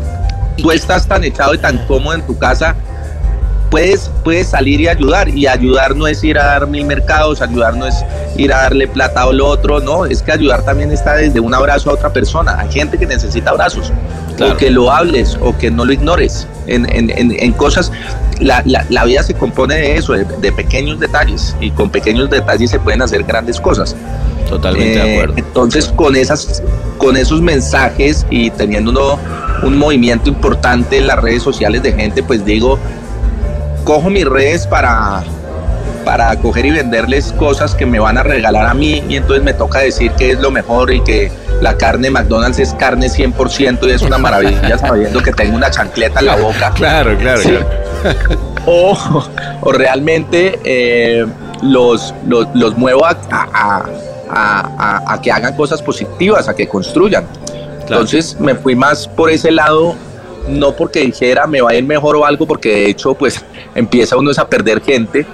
[0.56, 2.74] tú estás tan echado y tan cómodo en tu casa,
[3.70, 5.28] puedes, puedes salir y ayudar.
[5.28, 8.04] Y ayudar no es ir a dar mil mercados, ayudar no es
[8.36, 11.54] ir a darle plata o lo otro, no, es que ayudar también está desde un
[11.54, 12.58] abrazo a otra persona.
[12.58, 13.92] Hay gente que necesita abrazos,
[14.40, 14.54] Claro.
[14.54, 16.46] o que lo hables, o que no lo ignores.
[16.66, 17.90] En, en- en- en cosas,
[18.40, 22.30] la, la- la vida se compone de eso, de, de pequeños detalles, y con pequeños
[22.30, 23.94] detalles se pueden hacer grandes cosas.
[24.48, 25.34] totalmente de Eh, acuerdo.
[25.36, 26.62] Entonces, con esas,
[26.98, 29.18] con esos mensajes y teniendo uno
[29.62, 32.78] un movimiento importante en las redes sociales de gente, pues digo,
[33.84, 35.22] cojo mis redes para
[36.04, 39.52] para coger y venderles cosas que me van a regalar a mí y entonces me
[39.52, 43.86] toca decir que es lo mejor y que la carne de McDonald's es carne 100%
[43.86, 47.50] y es una maravilla sabiendo que tengo una chancleta en la boca Claro, claro, Sí.
[47.50, 48.40] claro.
[48.66, 49.26] o,
[49.60, 51.26] o realmente eh,
[51.62, 53.84] los, los, los muevo a, a-
[54.30, 57.24] a- a- que hagan cosas positivas, a que construyan.
[57.82, 59.96] Entonces me fui más por ese lado,
[60.48, 64.16] no porque dijera me va a ir mejor o algo, porque de hecho pues empieza
[64.16, 65.26] uno a perder gente.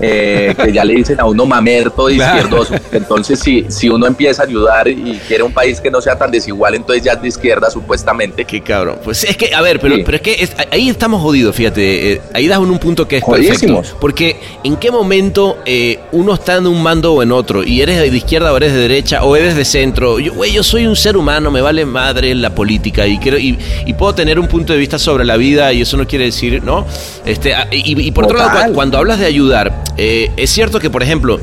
[0.00, 2.14] Eh, que ya le dicen a uno mamerto Claro.
[2.38, 2.74] izquierdoso.
[2.92, 6.30] Entonces, si, si uno empieza a ayudar y quiere un país que no sea tan
[6.30, 8.44] desigual, entonces ya es de izquierda, supuestamente.
[8.44, 8.98] Qué cabrón.
[9.04, 10.02] Pues es que, a ver, pero, Sí.
[10.04, 12.12] pero es que es- ahí estamos jodidos, fíjate.
[12.12, 13.80] eh, ahí das en un punto que es Jodidísimos.
[13.80, 14.00] perfecto.
[14.00, 17.98] Porque en qué momento eh, uno está en un mando o en otro, y eres
[17.98, 20.18] de izquierda o eres de derecha, o eres de centro.
[20.18, 23.58] Yo, güey, yo soy un ser humano, me vale madre la política, y, quiero, y,
[23.86, 26.62] y puedo tener un punto de vista sobre la vida, y eso no quiere decir,
[26.62, 26.86] ¿no?
[27.24, 31.02] Este, y, y por otro lado, cuando hablas de ayudar, eh, es cierto que, por
[31.02, 31.40] ejemplo,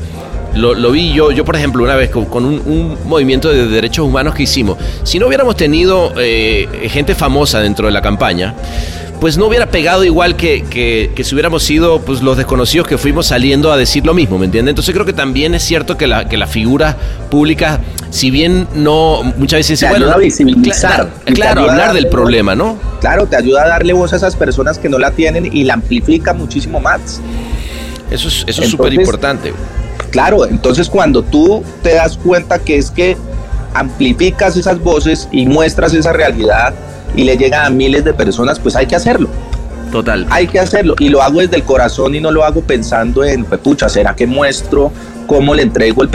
[0.54, 3.66] lo, lo vi yo, yo por ejemplo, una vez con, con un, un movimiento de
[3.68, 4.78] derechos humanos que hicimos.
[5.04, 8.54] Si no hubiéramos tenido eh, gente famosa dentro de la campaña,
[9.20, 12.96] pues no hubiera pegado igual que, que- que si hubiéramos sido pues, los desconocidos que
[12.98, 14.70] fuimos saliendo a decir lo mismo, ¿me entiendes?
[14.72, 16.94] Entonces creo que también es cierto que, la, que las figuras
[17.28, 17.80] públicas,
[18.10, 22.10] si bien no muchas veces Te dicen, ayuda a visibilizar, te claro, hablar darle del
[22.10, 22.78] problema, ¿no?
[23.00, 25.74] Claro, te ayuda a darle voz a esas personas que no la tienen y la
[25.74, 27.20] amplifica muchísimo más.
[28.10, 29.52] Eso es eso es súper importante.
[30.10, 33.16] Claro, entonces cuando tú te das cuenta que es que
[33.74, 36.74] amplificas esas voces y muestras esa realidad
[37.14, 39.28] y le llega a miles de personas, pues hay que hacerlo.
[39.92, 40.26] Total.
[40.30, 43.44] Hay que hacerlo y lo hago desde el corazón y no lo hago pensando en,
[43.44, 44.92] pues, pucha, ¿será que muestro
[45.28, 46.10] cómo le entrego el,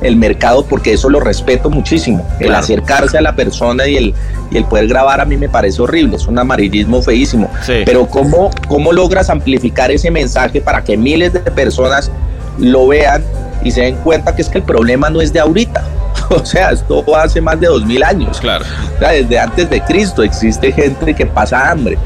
[0.00, 0.64] el mercado?
[0.64, 2.26] Porque eso lo respeto muchísimo.
[2.40, 4.14] El acercarse a la persona y el,
[4.50, 7.48] y el poder grabar a mí me parece horrible, es un amarillismo feísimo.
[7.62, 7.82] Sí.
[7.84, 12.10] Pero ¿cómo, ¿cómo logras amplificar ese mensaje para que miles de personas
[12.58, 13.22] lo vean
[13.62, 15.84] y se den cuenta que es que el problema no es de ahorita?
[16.30, 18.38] O sea, esto hace más de dos mil años.
[18.40, 18.64] Claro.
[18.96, 21.96] O sea, desde antes de Cristo existe gente que pasa hambre.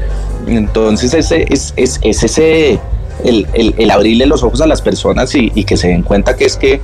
[0.47, 2.79] Entonces ese es, es, es ese
[3.23, 6.35] el, el- el abrirle los ojos a las personas y, y que se den cuenta
[6.35, 6.81] que es que,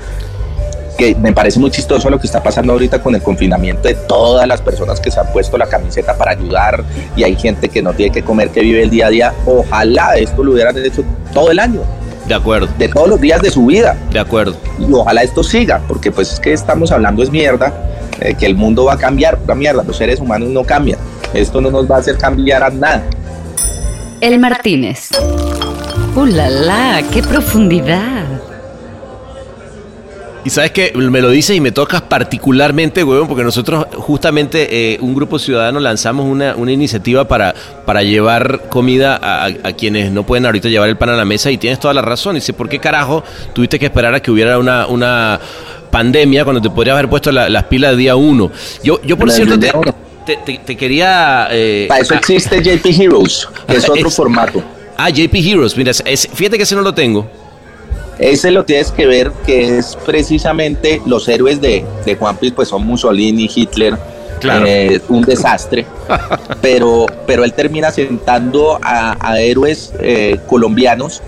[0.98, 4.46] que me parece muy chistoso lo que está pasando ahorita con el confinamiento de todas
[4.48, 6.84] las personas que se han puesto la camiseta para ayudar
[7.16, 9.34] y hay gente que no tiene que comer, que vive el día a día.
[9.46, 11.82] Ojalá esto lo hubieran hecho todo el año,
[12.28, 14.56] De acuerdo, de todos los días de su vida de acuerdo.
[14.78, 17.72] y ojalá esto siga, porque pues es que estamos hablando es mierda,
[18.20, 21.00] eh, que el mundo va a cambiar, pura mierda, los seres humanos no cambian,
[21.34, 23.04] esto no nos va a hacer cambiar a nada.
[24.20, 25.12] El Martínez.
[26.20, 27.04] ¡Uh, la, la!
[27.14, 28.26] ¡Qué profundidad!
[30.46, 34.98] Y sabes que me lo dices y me tocas particularmente, huevón, porque nosotros justamente eh,
[35.02, 37.54] un grupo ciudadano lanzamos una, una iniciativa para,
[37.86, 41.26] para llevar comida a, a- a quienes no pueden ahorita llevar el pan a la
[41.26, 42.36] mesa y tienes toda la razón.
[42.36, 45.40] Y dice, ¿por qué carajo tuviste que esperar a que hubiera una, una
[45.92, 48.50] pandemia cuando te podrías haber puesto la- las pilas de día uno?
[48.82, 49.72] Yo, yo por cierto, te,
[50.26, 51.48] te- te- te quería...
[51.52, 54.64] eh, Para eso existe JP Heroes, que es otro Es- formato.
[55.02, 57.26] Ah, JP Heroes, mira, es- fíjate que ese no lo tengo.
[58.20, 62.68] Ese lo tienes que ver que es precisamente los héroes de, de Juan Piz, pues
[62.68, 63.96] son Mussolini, Hitler,
[64.42, 64.66] Claro.
[64.68, 65.86] eh, un desastre,
[66.62, 71.22] pero, pero él termina sentando a, a héroes eh, colombianos,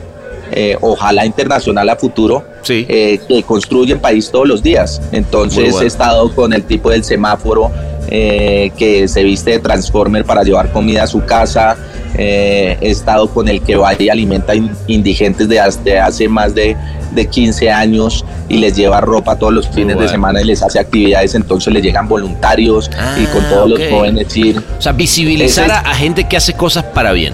[0.52, 2.86] eh, ojalá internacional a futuro, Sí.
[2.86, 5.02] que construyen país todos los días.
[5.14, 5.82] Entonces bueno.
[5.82, 7.72] he estado con el tipo del semáforo
[8.10, 11.78] que se viste de Transformer para llevar comida a su casa.
[12.18, 16.76] Eh, estado con el que va y alimenta in- indigentes de hace, hace más de,
[17.12, 20.78] de 15 años y les lleva ropa todos los fines de semana y les hace
[20.80, 21.36] actividades.
[21.36, 24.62] Entonces les llegan voluntarios y con Ah, todos los jóvenes ir.
[24.78, 27.34] O sea, visibilizar a, es- a gente que hace cosas para bien.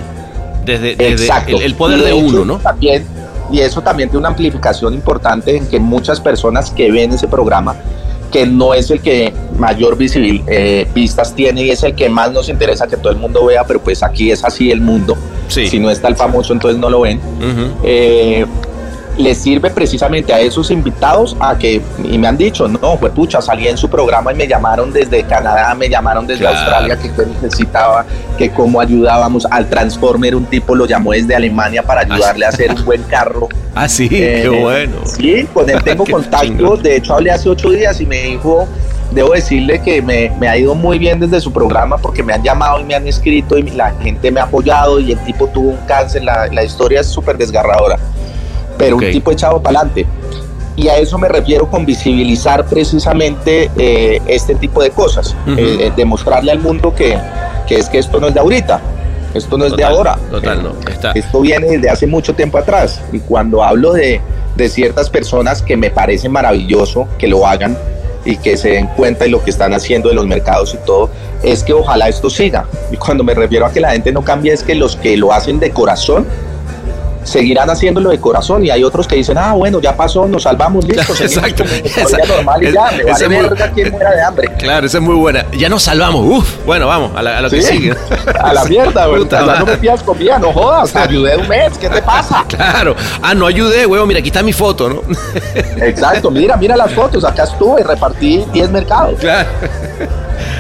[0.64, 1.58] Desde, desde Exacto.
[1.58, 2.58] el, el poder de hecho, uno, ¿no?
[2.60, 3.04] También,
[3.52, 7.76] y eso también tiene una amplificación importante en que muchas personas que ven ese programa,
[8.30, 12.32] que no es el que mayor visibil, eh, vistas tiene y es el que más
[12.32, 15.18] nos interesa que todo el mundo vea, pero pues aquí es así el mundo.
[15.48, 15.68] Sí.
[15.68, 17.20] Si no está el famoso, entonces no lo ven.
[17.84, 18.46] Eh,
[19.18, 23.42] les sirve precisamente a esos invitados a que, y me han dicho, no, pues pucha,
[23.42, 26.58] salí en su programa y me llamaron desde Canadá, me llamaron desde Claro.
[26.58, 28.06] Australia, que qué necesitaba,
[28.38, 32.72] que cómo ayudábamos al Transformer, un tipo lo llamó desde Alemania para ayudarle a hacer
[32.72, 33.48] un buen carro.
[33.80, 34.96] Ah, sí, Eh, qué bueno.
[35.06, 38.68] Sí, con él tengo contacto, de hecho hablé hace ocho días y me dijo,
[39.12, 42.42] debo decirle que me, me ha ido muy bien desde su programa porque me han
[42.42, 45.70] llamado y me han escrito y la gente me ha apoyado y el tipo tuvo
[45.70, 48.00] un cáncer, la, la historia es súper desgarradora,
[48.78, 50.06] pero un tipo echado para adelante.
[50.76, 55.58] Y a eso me refiero con visibilizar precisamente eh, este tipo de cosas, Ujú.
[55.58, 57.18] eh, eh, demostrarle al mundo que,
[57.68, 58.80] que es que esto no es de ahorita,
[59.34, 60.18] esto no es de ahora.
[60.30, 60.74] Total, no.
[60.90, 61.12] Está.
[61.14, 64.22] esto viene desde hace mucho tiempo atrás y cuando hablo de,
[64.56, 67.76] de ciertas personas que me parece maravilloso que lo hagan
[68.24, 71.10] y que se den cuenta de lo que están haciendo de los mercados y todo,
[71.44, 72.66] es que ojalá esto siga.
[72.92, 75.32] Y cuando me refiero a que la gente no cambie es que los que lo
[75.34, 76.28] hacen de corazón
[77.28, 80.86] seguirán haciéndolo de corazón y hay otros que dicen, ah, bueno, ya pasó, nos salvamos,
[80.86, 81.64] listo, Exacto.
[81.64, 84.48] Esa- normal y ya, me vale es muy- verga muera de hambre.
[84.58, 85.46] Claro, esa es muy buena.
[85.52, 86.22] Ya nos salvamos.
[86.26, 87.94] Uf, bueno, vamos, a, la- a lo que sigue.
[88.42, 89.26] A la mierda, güey.
[89.26, 92.46] No me pidas comida, no jodas, te ayudé un mes, ¿qué te pasa?
[92.58, 92.96] Claro.
[93.22, 94.06] Ah, no ayudé, huevo.
[94.06, 95.02] Mira, aquí está mi foto, ¿no?
[95.84, 99.20] Exacto, mira, mira las fotos, acá estuve, repartí 10 mercados.
[99.20, 99.50] Claro.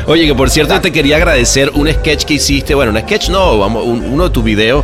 [0.07, 2.75] Oye, que por cierto, yo te quería agradecer un sketch que hiciste.
[2.75, 4.83] Bueno, un sketch no, vamos, un- uno de tus videos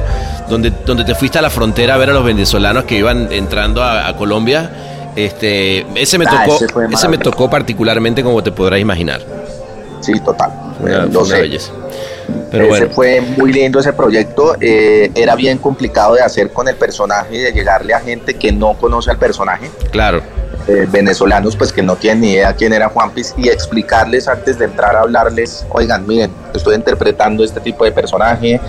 [0.50, 3.84] donde, donde te fuiste a la frontera a ver a los venezolanos que iban entrando
[3.84, 4.70] a, a Colombia.
[5.16, 6.60] Este, ese me Ah, tocó,
[6.92, 9.22] ese me tocó particularmente como te podrás imaginar.
[10.02, 10.52] Sí, total.
[10.80, 11.42] Una, lo fue una sé.
[11.42, 11.72] belleza.
[12.52, 14.56] Pero ese bueno, fue muy lindo ese proyecto.
[14.60, 18.52] eh, era bien complicado de hacer con el personaje y de llegarle a gente que
[18.52, 19.70] no conoce al personaje.
[19.92, 20.22] claro.
[20.68, 24.58] Eh, venezolanos pues que no tienen ni idea quién era Juan Piz y explicarles antes
[24.58, 28.62] de entrar a hablarles, oigan, miren, estoy interpretando este tipo de personaje,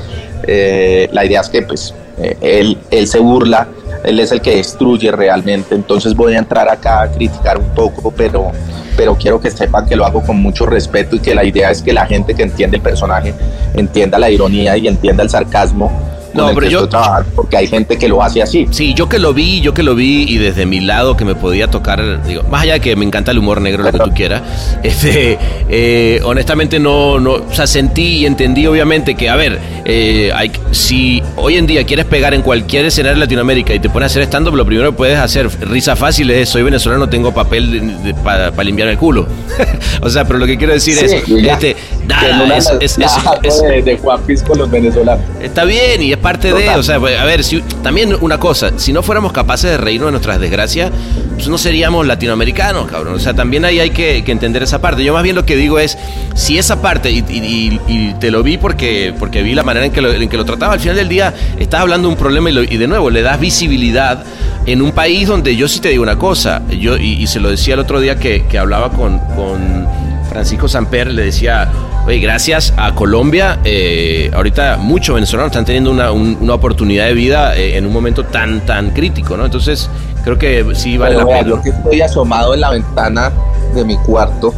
[0.43, 3.69] eh, la idea es que pues eh, él, él se burla,
[4.03, 8.11] él es el que destruye realmente, entonces voy a entrar acá a criticar un poco,
[8.11, 8.51] pero,
[8.97, 11.81] pero quiero que sepan que lo hago con mucho respeto y que la idea es
[11.81, 13.35] que la gente que entiende el personaje
[13.75, 15.93] entienda la ironía y entienda el sarcasmo.
[16.35, 18.67] No, pero que yo- trabajando, porque hay gente que lo hace así.
[18.71, 21.35] Sí, yo que lo vi, yo que lo vi y desde mi lado que me
[21.35, 24.11] podía tocar, digo, más allá de que me encanta el humor negro, lo que tú
[24.15, 24.43] quieras,
[24.83, 30.31] este, eh, honestamente no, no, o sea, sentí y entendí obviamente que, a ver, eh,
[30.35, 34.05] hay, si hoy en día quieres pegar en cualquier escenario de Latinoamérica y te pones
[34.05, 37.95] a hacer stand-up, lo primero que puedes hacer, risa fácil, es soy venezolano, tengo papel
[38.25, 39.27] para limpiar el culo.
[40.03, 41.53] o sea, pero lo que quiero decir Sí, es, ya.
[41.55, 42.99] este, nada, es- es-
[43.43, 44.21] es- de, de Juan
[44.57, 45.25] los venezolanos.
[45.41, 48.93] Está bien y es parte de, o sea, a ver, si, también una cosa, si
[48.93, 50.91] no fuéramos capaces de reírnos de nuestras desgracias,
[51.35, 53.15] pues no seríamos latinoamericanos, cabrón.
[53.15, 55.05] O sea, también ahí hay que, que entender esa parte.
[55.05, 55.97] Yo más bien lo que digo es,
[56.35, 59.87] si esa parte, y, y- y- y te lo vi porque, porque vi la manera
[59.87, 62.19] en que, lo, en que lo trataba, al final del día estás hablando de un
[62.19, 64.25] problema y, lo- y de nuevo le das visibilidad
[64.67, 67.51] en un país donde yo sí te digo una cosa, yo y, y se lo
[67.51, 69.87] decía el otro día que, que hablaba con, con
[70.31, 71.71] Francisco Samper, le decía,
[72.07, 77.15] oye, gracias a Colombia, eh, ahorita muchos venezolanos están teniendo una, un- una oportunidad de
[77.15, 79.45] vida eh, en un momento tan, tan crítico, ¿no?
[79.45, 79.89] Entonces,
[80.23, 81.49] creo que sí vale Pero la pena.
[81.49, 83.33] yo que estoy asomado en la ventana
[83.75, 84.53] de mi cuarto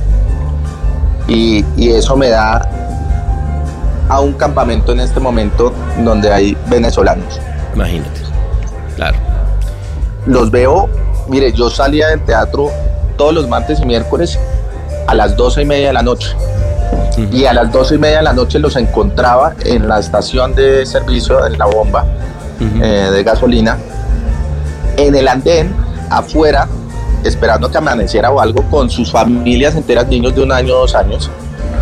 [1.28, 2.68] y, y eso me da
[4.08, 5.72] a un campamento en este momento
[6.04, 7.40] donde hay venezolanos.
[7.74, 8.20] Imagínate.
[8.94, 9.16] Claro.
[10.26, 10.88] Los veo,
[11.28, 12.70] mire, yo salía del teatro
[13.16, 14.38] todos los martes y miércoles
[15.06, 16.28] a las doce y media de la noche.
[17.32, 20.84] Y a las doce y media de la noche los encontraba en la estación de
[20.84, 22.04] servicio de la bomba
[22.60, 23.76] eh, de gasolina,
[24.96, 25.74] en el andén,
[26.10, 26.66] afuera,
[27.24, 31.30] esperando que amaneciera o algo, con sus familias enteras, niños de un año, dos años,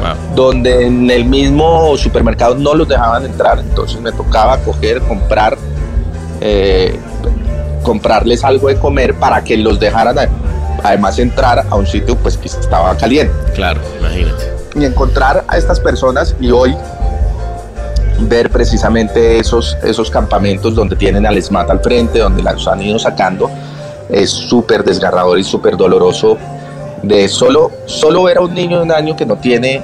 [0.00, 0.34] Wow.
[0.34, 5.56] donde en el mismo supermercado no los dejaban entrar, entonces me tocaba coger, comprar,
[6.40, 6.98] eh,
[7.82, 10.28] comprarles algo de comer para que los dejaran a-
[10.82, 14.52] además entrar a un sitio pues que estaba caliente Claro, imagínate.
[14.74, 16.76] Y encontrar a estas personas y hoy
[18.20, 22.98] ver precisamente esos, esos campamentos donde tienen al SMAT al frente, donde los han ido
[22.98, 23.50] sacando,
[24.08, 26.38] es súper desgarrador y súper doloroso
[27.02, 29.82] de solo, solo ver a un niño de un año que no tiene,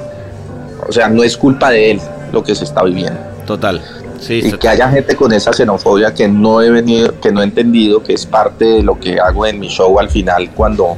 [0.88, 2.00] o sea, no es culpa de él
[2.32, 3.20] lo que se está viviendo.
[3.46, 3.82] Total.
[4.20, 7.44] Sí, Y que haya gente con esa xenofobia que no he venido, que no he
[7.44, 10.96] entendido, que es parte de lo que hago en mi show al final cuando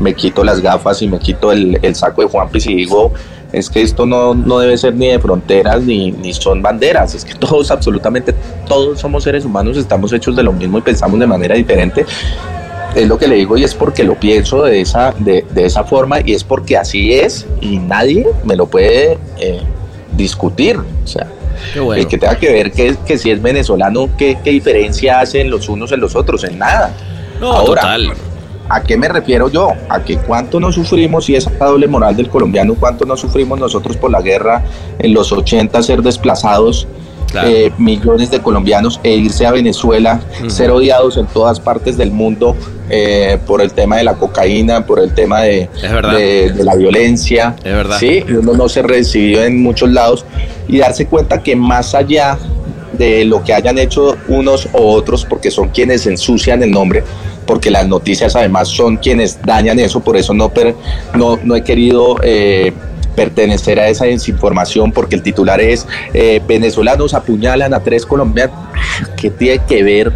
[0.00, 3.12] me quito las gafas y me quito el, el saco de Juanpis y digo,
[3.52, 7.24] es que esto no, no debe ser ni de fronteras ni, ni son banderas, es
[7.24, 8.34] que todos, absolutamente
[8.66, 12.04] todos somos seres humanos, estamos hechos de lo mismo y pensamos de manera diferente.
[12.94, 15.84] Es lo que le digo y es porque lo pienso de esa, de, de esa
[15.84, 19.60] forma y es porque así es y nadie me lo puede eh,
[20.16, 20.76] discutir.
[20.76, 21.28] O sea,
[21.76, 21.94] bueno.
[21.94, 25.68] el que tenga que ver que, que si es venezolano, ¿qué, qué diferencia hacen los
[25.68, 26.42] unos en los otros?
[26.42, 26.92] En nada.
[27.40, 28.12] No, Ahora, total.
[28.70, 29.72] ¿A qué me refiero yo?
[29.88, 33.96] A que cuánto no sufrimos y esa doble moral del colombiano, cuánto no sufrimos nosotros
[33.96, 34.62] por la guerra
[35.00, 36.86] en los 80 ser desplazados,
[37.30, 37.48] Claro.
[37.48, 42.56] eh, millones de colombianos e irse a Venezuela, ser odiados en todas partes del mundo
[42.88, 45.68] eh, por el tema de la cocaína, por el tema de,
[46.56, 47.54] la violencia.
[47.58, 47.98] Es verdad.
[48.00, 50.24] Sí, uno no se recibió en muchos lados
[50.66, 52.36] y darse cuenta que más allá
[52.94, 57.04] de lo que hayan hecho unos o otros, porque son quienes ensucian el nombre,
[57.50, 60.76] porque las noticias además son quienes dañan eso, por eso no, per-
[61.16, 62.72] no, no he querido eh,
[63.16, 65.84] pertenecer a esa desinformación, porque el titular es
[66.14, 68.54] eh, venezolanos apuñalan a tres colombianos.
[69.16, 70.12] ¿Qué tiene que ver?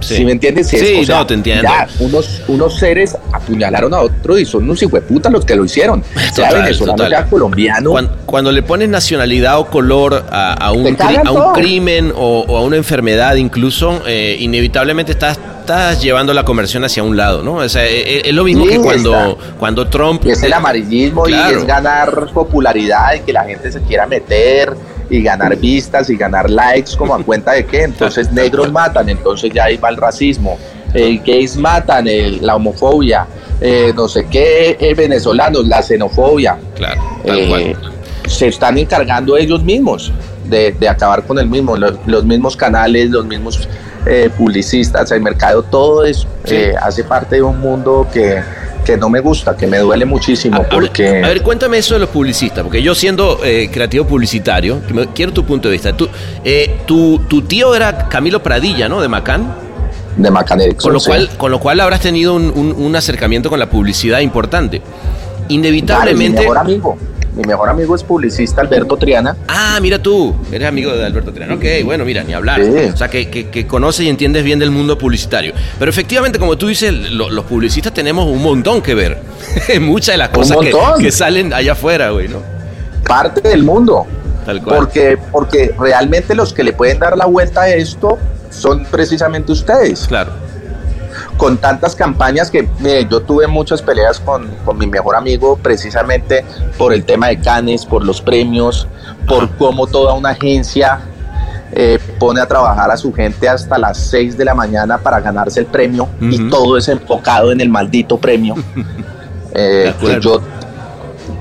[0.00, 0.16] Sí.
[0.16, 0.72] ¿Sí me entiendes?
[0.72, 1.62] Es, Sí, o sea, no, te entiendo.
[1.62, 6.02] ya, unos, unos seres apuñalaron a otro y son unos hijueputas los que lo hicieron.
[6.34, 7.10] sea Total, venezolano, total.
[7.10, 7.90] sea colombiano.
[7.90, 12.44] Cuando, cuando le pones nacionalidad o color a, a un, cri- a un crimen o,
[12.46, 17.42] o a una enfermedad incluso, eh, inevitablemente estás, estás llevando la conversión hacia un lado,
[17.42, 17.54] ¿no?
[17.54, 19.56] O sea, eh, es, lo mismo Sí, que cuando, está.
[19.58, 20.22] cuando Trump...
[20.26, 21.54] Y es el amarillismo Claro.
[21.56, 24.74] y es ganar popularidad y que la gente se quiera meter
[25.10, 27.82] y ganar vistas y ganar likes como a cuenta de qué.
[27.84, 30.58] Entonces negros matan, entonces ya ahí va el racismo.
[30.94, 33.26] Eh, gays matan, el- la homofobia,
[33.60, 36.56] eh, no sé qué, eh, venezolanos, la xenofobia.
[36.74, 37.92] Claro, tal Eh, cual.
[38.28, 40.12] se están encargando ellos mismos
[40.44, 43.68] de, de acabar con el mismo, los, los mismos canales, los mismos
[44.08, 46.54] eh, publicistas, el mercado, todo eso Sí.
[46.54, 48.40] eh, hace parte de un mundo que,
[48.86, 51.22] que no me gusta, que me duele muchísimo, A- a- porque...
[51.24, 54.80] A ver, cuéntame eso de los publicistas, porque yo siendo eh, creativo publicitario,
[55.14, 55.92] quiero tu punto de vista.
[55.96, 56.08] Tú,
[56.44, 59.00] eh, tu, tu tío era Camilo Pradilla, ¿no?
[59.00, 59.54] De Macán.
[60.16, 61.08] de Macan Erickson, Con lo, sí.
[61.08, 64.78] cual, con lo cual habrás tenido un, un- un acercamiento con la publicidad importante.
[64.80, 66.40] Claro, mi Inevitablemente...
[66.40, 66.98] mejor amigo.
[67.36, 69.36] Mi mejor amigo es publicista Alberto Triana.
[69.46, 71.54] Ah, mira tú, eres amigo de Alberto Triano.
[71.54, 72.62] Ok, bueno, mira, ni hablar.
[72.64, 72.70] Sí.
[72.92, 75.52] O sea, que, que, que conoces y entiendes bien del mundo publicitario.
[75.78, 79.18] Pero efectivamente, como tú dices, lo- los publicistas tenemos un montón que ver.
[79.80, 80.56] Muchas de las cosas
[80.98, 82.38] que salen allá afuera, güey, ¿no?
[83.06, 84.04] parte del mundo.
[84.44, 84.78] Tal cual.
[84.78, 88.18] Porque, porque realmente los que le pueden dar la vuelta a esto
[88.50, 90.06] son precisamente ustedes.
[90.08, 90.32] Claro.
[91.36, 96.44] Con tantas campañas que mire, yo tuve muchas peleas con, con mi mejor amigo precisamente
[96.78, 98.88] por el tema de Canes, por los premios,
[99.28, 101.00] por cómo toda una agencia
[101.72, 105.60] eh, pone a trabajar a su gente hasta las 6 de la mañana para ganarse
[105.60, 108.54] el premio y todo es enfocado en el maldito premio.
[109.58, 110.20] Eh, acuerdo.
[110.20, 110.42] yo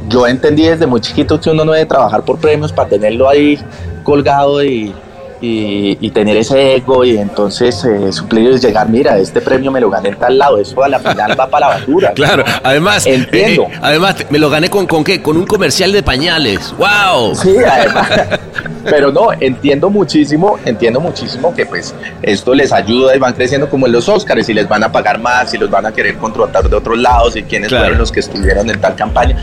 [0.08, 3.60] yo entendí desde muy chiquito que uno no debe trabajar por premios para tenerlo ahí
[4.04, 4.94] colgado y,
[5.42, 9.80] y, y tener ese ego y entonces eh, suplir y llegar, mira, este premio me
[9.82, 12.12] lo gané en tal lado, eso a la final va para la basura.
[12.16, 13.64] Claro, además, Entiendo.
[13.64, 15.22] eh, además me lo gané con, con qué?
[15.22, 16.74] Con un comercial de pañales.
[16.78, 17.36] ¡Wow!
[17.36, 18.10] Sí, además.
[18.86, 23.88] Pero no, entiendo muchísimo, entiendo muchísimo que pues esto les ayuda y van creciendo como
[23.88, 26.70] en los Óscares y les van a pagar más y los van a querer contratar
[26.70, 27.86] de otros lados y quiénes Claro.
[27.86, 29.36] fueron los que estuvieron en tal campaña.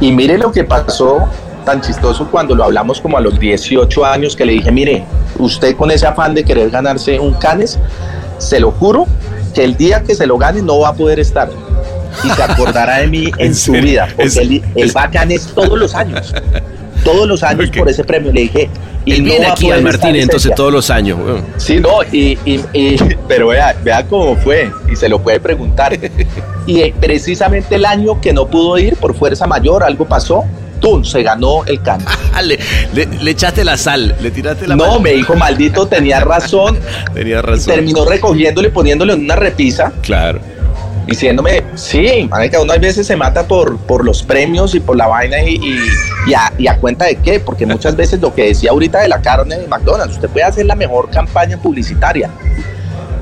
[0.00, 1.28] Y mire lo que pasó
[1.64, 5.04] tan chistoso cuando lo hablamos como a los 18 años que le dije, mire,
[5.38, 7.78] usted con ese afán de querer ganarse un Canes,
[8.38, 9.06] se lo juro
[9.54, 11.48] que el día que se lo gane no va a poder estar.
[12.24, 13.82] Y se acordará de mí en, ¿En su serio?
[13.90, 16.32] vida, porque Es- él, él es- va a Cannes todos los años.
[17.04, 17.78] Todos los años Ok.
[17.78, 18.32] por ese premio.
[18.32, 18.68] Le dije,
[19.04, 21.18] y Él no viene aquí al ese entonces todos los años.
[21.18, 21.44] weón.
[21.56, 22.96] Sí, no, y, y- y-
[23.28, 25.96] pero vea, vea cómo fue, y se lo puede preguntar.
[26.66, 30.44] Y eh, precisamente el año que no pudo ir por fuerza mayor, algo pasó,
[30.80, 31.04] ¡tum!
[31.04, 32.00] se ganó el can.
[32.34, 32.58] Ah, le,
[32.94, 35.00] le- le echaste la sal, le tiraste la No, mano.
[35.00, 36.78] me dijo, maldito, tenía razón.
[37.14, 37.74] Tenía razón.
[37.74, 40.38] Terminó recogiéndole, poniéndole en una repisa, Claro.
[41.06, 45.06] diciéndome, sí, marica, uno a veces se mata por, por los premios y por la
[45.08, 45.78] vaina y, y,
[46.30, 49.08] y a, y a cuenta de qué, porque muchas veces lo que decía ahorita de
[49.08, 52.30] la carne de McDonald's, usted puede hacer la mejor campaña publicitaria,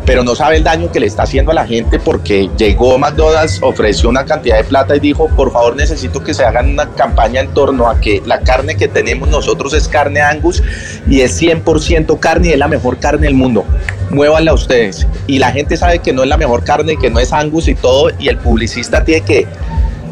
[0.07, 3.59] pero no sabe el daño que le está haciendo a la gente porque llegó McDonald's,
[3.61, 7.41] ofreció una cantidad de plata y dijo, por favor necesito que se hagan una campaña
[7.41, 10.63] en torno a que la carne que tenemos nosotros es carne Angus
[11.09, 13.65] y es 100% carne y es la mejor carne del mundo.
[14.11, 15.07] Muévanla ustedes.
[15.27, 17.75] Y la gente sabe que no es la mejor carne, que no es Angus y
[17.75, 19.49] todo, y el publicista tiene que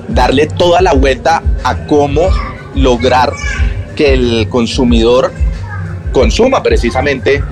[0.09, 2.29] darle toda la vuelta a cómo
[2.75, 3.33] lograr
[3.95, 5.33] que el consumidor
[6.13, 7.43] consuma precisamente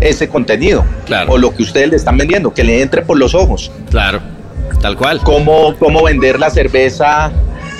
[0.00, 1.32] ese contenido Claro.
[1.32, 3.70] o lo que ustedes le están vendiendo, que le entre por los ojos.
[3.90, 4.20] Claro,
[4.80, 5.20] tal cual.
[5.22, 7.30] Cómo, cómo vender la cerveza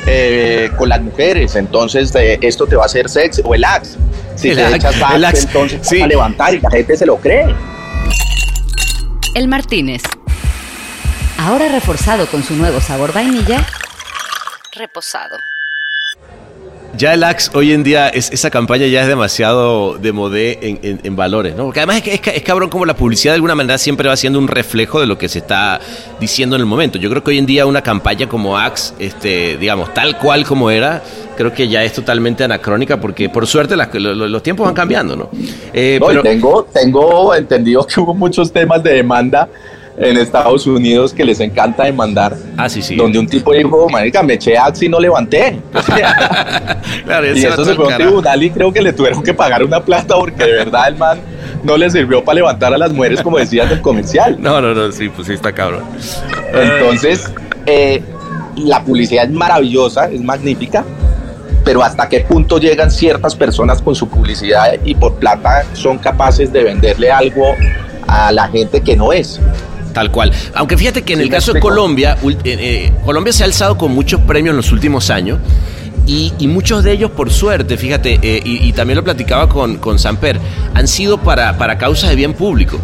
[0.07, 3.99] eh, con las mujeres, entonces eh, esto te va a hacer sexy, o el axe.
[4.37, 5.97] Si El le Axe, echas el Axe, Axe, entonces sí.
[5.97, 7.55] vas a levantar y la gente se lo cree.
[9.35, 10.03] El Martínez.
[11.39, 13.64] Ahora reforzado con su nuevo sabor vainilla.
[14.73, 15.37] Reposado.
[16.99, 20.81] Ya el Axe hoy en día, es, esa campaña ya es demasiado de modé en,
[20.83, 21.67] en- en valores, ¿no?
[21.67, 24.17] Porque además es, que- es, es cabrón como la publicidad de alguna manera siempre va
[24.17, 25.79] siendo un reflejo de lo que se está
[26.19, 26.99] diciendo en el momento.
[26.99, 30.73] Yo creo que hoy en día una campaña como Axe, este, digamos, tal cual como
[30.73, 31.01] era,
[31.37, 34.75] creo que ya es totalmente anacrónica porque por suerte las- lo- lo- los tiempos van
[34.75, 35.31] cambiando, ¿no?
[35.73, 39.49] Eh, No, pero- tengo, tengo entendido que hubo muchos temas de demanda
[40.01, 42.37] en Estados Unidos que les encanta demandar.
[42.57, 42.95] Ah, sí, sí.
[42.95, 45.61] Donde un tipo dijo, marica, me eché Axe y no levanté.
[47.05, 49.63] Claro, y eso se fue a un tribunal y creo que le tuvieron que pagar
[49.63, 51.19] una plata porque de verdad el man
[51.63, 54.37] no le sirvió para levantar a las mujeres como decías del comercial.
[54.39, 55.85] No, no, no, sí, pues sí está cabrón.
[56.53, 57.31] Entonces,
[57.67, 58.03] eh,
[58.57, 60.85] la publicidad es maravillosa, es magnífica,
[61.65, 66.53] pero hasta qué punto llegan ciertas personas con su publicidad y por plata son capaces
[66.53, 67.55] de venderle algo
[68.07, 69.41] a la gente que no es.
[69.93, 70.32] Tal cual.
[70.55, 71.61] Aunque fíjate que en Sí, el caso de.
[71.61, 75.39] Colombia, eh, eh, Colombia se ha alzado con muchos premios en los últimos años.
[76.07, 79.76] Y, y muchos de ellos, por suerte, fíjate, eh, y, y también lo platicaba con,
[79.76, 80.41] con Samper,
[80.72, 82.80] han sido para, para causas de bien público.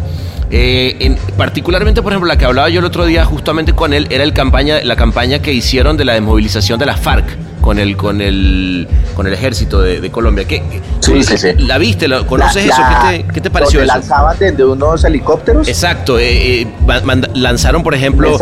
[0.51, 4.07] Eh, en- particularmente, por ejemplo, la que hablaba yo el otro día justamente con él,
[4.09, 7.25] era el campaña, la campaña que hicieron de la desmovilización de las FARC
[7.61, 10.45] con el, con el, con el ejército de, de Colombia.
[10.47, 10.61] ¿Qué,
[10.99, 11.47] Sí, sí, sí.
[11.57, 12.07] ¿La viste?
[12.07, 12.81] ¿Lo- ¿Conoces La- eso?
[12.81, 13.87] la- ¿Qué te, qué te pareció eso?
[13.93, 15.67] lanzaban desde unos helicópteros.
[15.67, 16.67] Exacto, eh, eh,
[17.03, 18.37] manda- lanzaron por ejemplo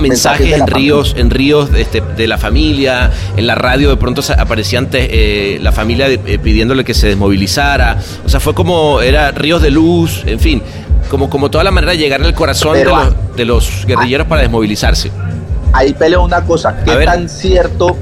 [0.00, 0.52] Mensajes.
[0.52, 5.58] en ríos, en ríos este, de la familia, en la radio de pronto aparecían eh,
[5.62, 9.70] la familia de- eh, pidiéndole que se desmovilizara, o sea fue como era ríos de
[9.70, 10.62] luz, en fin,
[11.08, 14.26] como como toda la manera de llegar al corazón de los, ah, de los guerrilleros
[14.26, 15.10] para desmovilizarse.
[15.72, 17.96] Ahí peleo una cosa, ¿qué tan cierto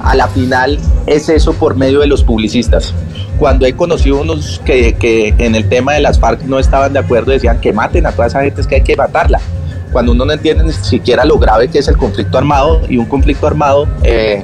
[0.00, 2.94] a la final es eso por medio de los publicistas?
[3.38, 7.00] Cuando he conocido unos que, que en el tema de las FARC no estaban de
[7.00, 9.40] acuerdo, decían que maten a toda esa gente, es que hay que matarla.
[9.92, 13.06] Cuando uno no entiende ni siquiera lo grave que es el conflicto armado y un
[13.06, 14.42] conflicto armado eh,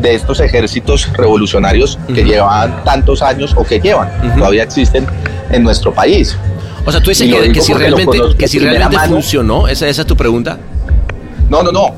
[0.00, 2.30] de estos ejércitos revolucionarios que Ujú.
[2.30, 5.06] llevaban tantos años o que llevan, todavía existen
[5.50, 6.36] en nuestro país.
[6.84, 9.12] O sea, tú dices que, si realmente, que si realmente mano.
[9.14, 10.58] funcionó, esa, esa es tu pregunta.
[11.48, 11.94] No, no, no.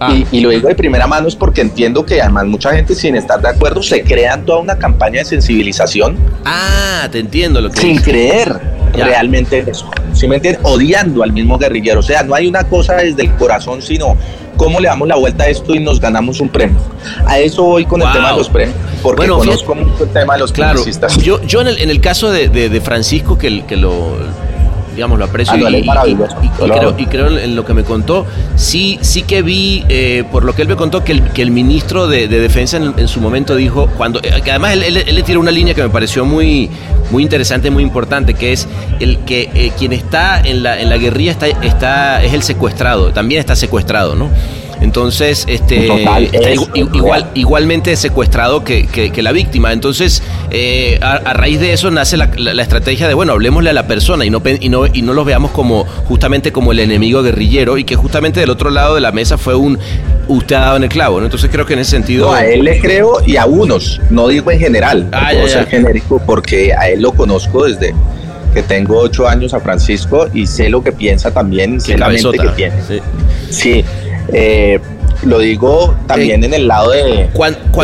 [0.00, 0.12] Ah.
[0.12, 3.14] Y, y lo digo de primera mano es porque entiendo que además mucha gente sin
[3.16, 7.80] estar de acuerdo se crean toda una campaña de sensibilización Ah, te entiendo lo que
[7.80, 8.60] sin creer
[8.96, 9.04] Ya.
[9.06, 9.88] realmente en eso.
[10.12, 10.60] ¿Sí me entiendes?
[10.64, 12.00] Odiando al mismo guerrillero.
[12.00, 14.16] O sea, no hay una cosa desde el corazón, sino
[14.62, 16.78] cómo le damos la vuelta a esto y nos ganamos un premio.
[17.26, 18.08] A eso voy con Wow.
[18.08, 20.82] el tema de los premios, porque Bueno, fíjate- conozco mucho el tema de los Claro,
[21.22, 23.92] yo, yo en, el, en el caso de, de- de Francisco, que, el- que lo
[24.94, 25.68] digamos lo aprecio Ah, no,
[26.42, 26.94] y, creo, adoro.
[26.98, 28.26] y creo en lo que me contó,
[28.56, 31.50] sí, sí que vi, eh, por lo que él me contó, que el, que el
[31.50, 35.04] ministro de, de Defensa en, en su momento dijo, cuando eh, que además él, él-
[35.06, 36.70] él le tiró una línea que me pareció muy,
[37.10, 38.68] muy interesante, muy importante, que es
[39.00, 43.12] el que eh, quien está en la, en la guerrilla está, está, es el secuestrado,
[43.12, 44.28] también está secuestrado, ¿no?
[44.82, 49.72] Entonces, este, Total, está igual, igualmente secuestrado que, que- que la víctima.
[49.72, 53.70] Entonces, eh, a, a raíz de eso nace la, la- la estrategia de, bueno, hablemosle
[53.70, 56.80] a la persona y no, y, no, y no los veamos como justamente como el
[56.80, 59.78] enemigo guerrillero y que justamente del otro lado de la mesa fue un,
[60.28, 61.26] usted ha dado en el clavo, ¿no?
[61.26, 62.26] Entonces creo que en ese sentido...
[62.26, 65.48] No, a él le creo y a unos, no digo en general, Ah, ya, ya.
[65.48, 67.94] ser genérico porque a él lo conozco desde
[68.52, 72.32] que tengo ocho años a Francisco y sé lo que piensa también, sé la mente
[72.36, 72.74] que tiene.
[72.86, 73.00] Sí.
[73.48, 73.84] Sí,
[74.32, 74.78] eh,
[75.24, 77.28] lo digo también Eh, en el lado de...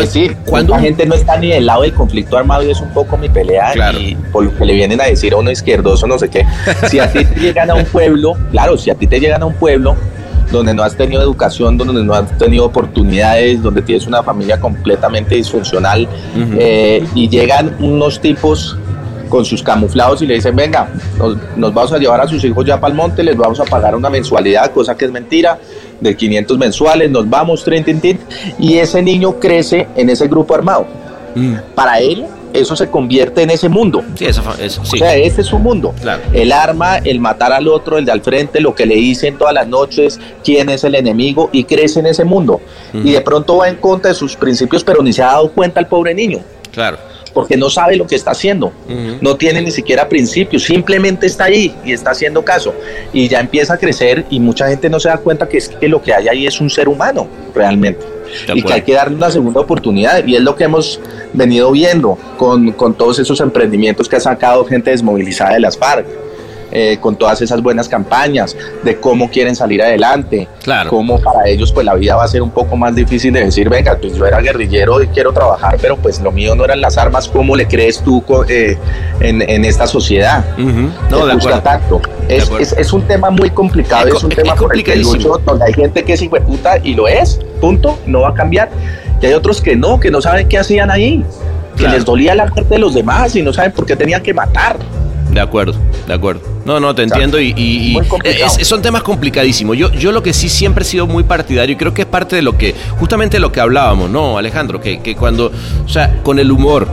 [0.09, 0.29] sí,
[0.67, 3.15] mucha un- gente no está ni del lado del conflicto armado y es un poco
[3.17, 3.97] mi pelea Claro.
[3.99, 6.45] y por lo que le vienen a decir a uno izquierdoso, no sé qué.
[6.89, 9.45] Si a ti te llegan a un pueblo, claro, si a ti te llegan a
[9.45, 9.95] un pueblo
[10.51, 15.35] donde no has tenido educación, donde no has tenido oportunidades, donde tienes una familia completamente
[15.35, 16.07] disfuncional
[16.57, 18.75] eh, y llegan unos tipos
[19.29, 22.65] con sus camuflados y le dicen, venga, nos, nos vamos a llevar a sus hijos
[22.65, 25.59] ya para el monte, les vamos a pagar una mensualidad, cosa que es mentira,
[25.99, 28.19] de 500 mensuales, nos vamos, trin, tin, tin,
[28.57, 30.87] y ese niño crece en ese grupo armado.
[31.35, 31.55] Mm.
[31.75, 34.01] Para él, eso se convierte en ese mundo.
[34.15, 34.79] Sí, eso- sí.
[34.81, 35.93] O sea, ese es su mundo.
[36.01, 36.21] Claro.
[36.33, 39.53] El arma, el matar al otro, el de al frente, lo que le dicen todas
[39.53, 42.59] las noches, quién es el enemigo y crece en ese mundo.
[42.93, 45.79] Y de pronto va en contra de sus principios, pero ni se ha dado cuenta
[45.79, 46.39] el pobre niño,
[46.71, 46.97] Claro.
[47.33, 48.71] Porque no sabe lo que está haciendo.
[49.21, 52.73] No tiene ni siquiera principios, simplemente está ahí y está haciendo caso.
[53.13, 55.87] Y ya empieza a crecer y mucha gente no se da cuenta que es que
[55.87, 58.05] lo que hay ahí es un ser humano, realmente.
[58.53, 60.25] Y que hay que darle una segunda oportunidad.
[60.25, 60.99] Y es lo que hemos
[61.33, 66.05] venido viendo con, con todos esos emprendimientos que ha sacado gente desmovilizada de las FARC.
[66.71, 70.89] Eh, con todas esas buenas campañas de cómo quieren salir adelante, Claro.
[70.89, 73.69] cómo para ellos pues la vida va a ser un poco más difícil de decir,
[73.69, 76.97] venga, pues yo era guerrillero y quiero trabajar, pero pues lo mío no eran las
[76.97, 78.77] armas, ¿cómo le crees tú eh,
[79.19, 80.45] en, en esta sociedad?
[80.57, 81.61] No, de acuerdo.
[81.61, 82.01] tanto.
[82.27, 85.33] Es, es, es un tema muy complicado, Es es, un tema por el que complicadísimo.
[85.35, 88.69] lucho, donde hay gente que es hijueputa y lo es, punto, no va a cambiar.
[89.21, 91.23] Y hay otros que no, que no saben qué hacían ahí,
[91.75, 91.95] que Claro.
[91.95, 94.77] les dolía la muerte de los demás y no saben por qué tenían que matar.
[95.31, 95.75] De acuerdo,
[96.07, 96.41] de acuerdo.
[96.65, 98.51] No, no, te entiendo y, y- y Muy complicado.
[98.59, 99.77] es- son temas complicadísimos.
[99.77, 102.35] Yo, yo lo que sí siempre he sido muy partidario y creo que es parte
[102.35, 104.81] de lo que, justamente de lo que hablábamos, ¿no, Alejandro?
[104.81, 105.51] Que, que cuando,
[105.85, 106.87] o sea, con el humor,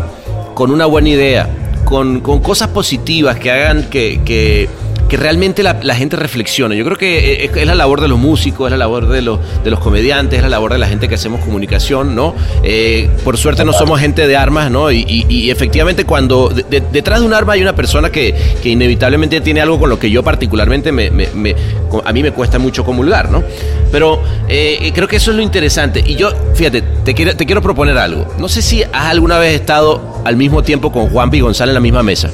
[0.54, 1.48] con una buena idea,
[1.84, 4.68] con, con cosas positivas que hagan que, que,
[5.08, 6.76] que realmente la, gente reflexione.
[6.76, 9.38] Yo creo que es, es la labor de los músicos, es la labor de los,
[9.62, 12.34] de los comediantes, es la labor de la gente que hacemos comunicación, ¿no?
[12.64, 14.90] Eh, por suerte no somos gente de armas, ¿no?
[14.90, 19.40] Y, efectivamente cuando de- de- detrás de un arma hay una persona que, que inevitablemente
[19.40, 21.54] tiene algo con lo que yo particularmente me, me- me-
[22.04, 23.42] a mí me cuesta mucho comulgar, ¿no?
[23.92, 26.02] Pero eh, creo que eso es lo interesante.
[26.04, 28.26] Y yo, fíjate, te quiero, te quiero proponer algo.
[28.38, 31.74] No sé si has alguna vez estado al mismo tiempo con Juanpi y González en
[31.74, 32.30] la misma mesa.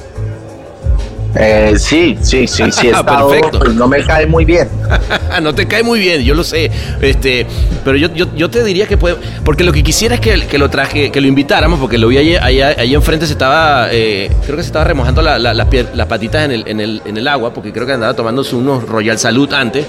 [1.34, 3.58] Eh, sí, sí, sí, sí, he estado, Perfecto.
[3.60, 4.68] pues no me cae muy bien.
[5.42, 6.70] no te cae muy bien, yo lo sé.
[7.00, 7.46] Este,
[7.84, 9.16] pero yo, yo, yo te diría que puede.
[9.44, 12.18] Porque lo que quisiera es que, que lo traje, que lo invitáramos, porque lo vi
[12.18, 13.88] allá, allá, allá enfrente, se estaba.
[13.90, 16.80] eh, creo que se estaba remojando la- la- las pier- las patitas en el, en,
[16.80, 19.86] el, en el agua, porque creo que andaba tomándose unos Royal Salud antes.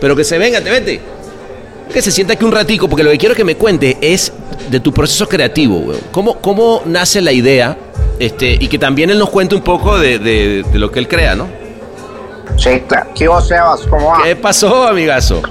[0.00, 1.00] Pero que se venga, te vete.
[1.92, 4.32] Que se sienta aquí un ratico, porque lo que quiero que me cuente es
[4.70, 6.00] de tu proceso creativo, weón.
[6.10, 7.76] ¿Cómo, ¿Cómo nace la idea?
[8.18, 11.08] Este, y que también él nos cuente un poco de, de- de lo que él
[11.08, 11.46] crea, ¿no?
[12.56, 13.06] Sí, claro.
[13.14, 13.80] ¿Qué vos, Sebas?
[13.90, 14.22] ¿Cómo va?
[14.22, 15.42] ¿Qué pasó, amigazo?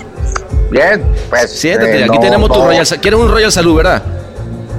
[0.72, 1.52] Bien, pues.
[1.52, 3.02] Siéntate, eh, aquí no, tenemos tu no, Royal Salud.
[3.02, 4.02] ¿Quieres un Royal Salud, verdad?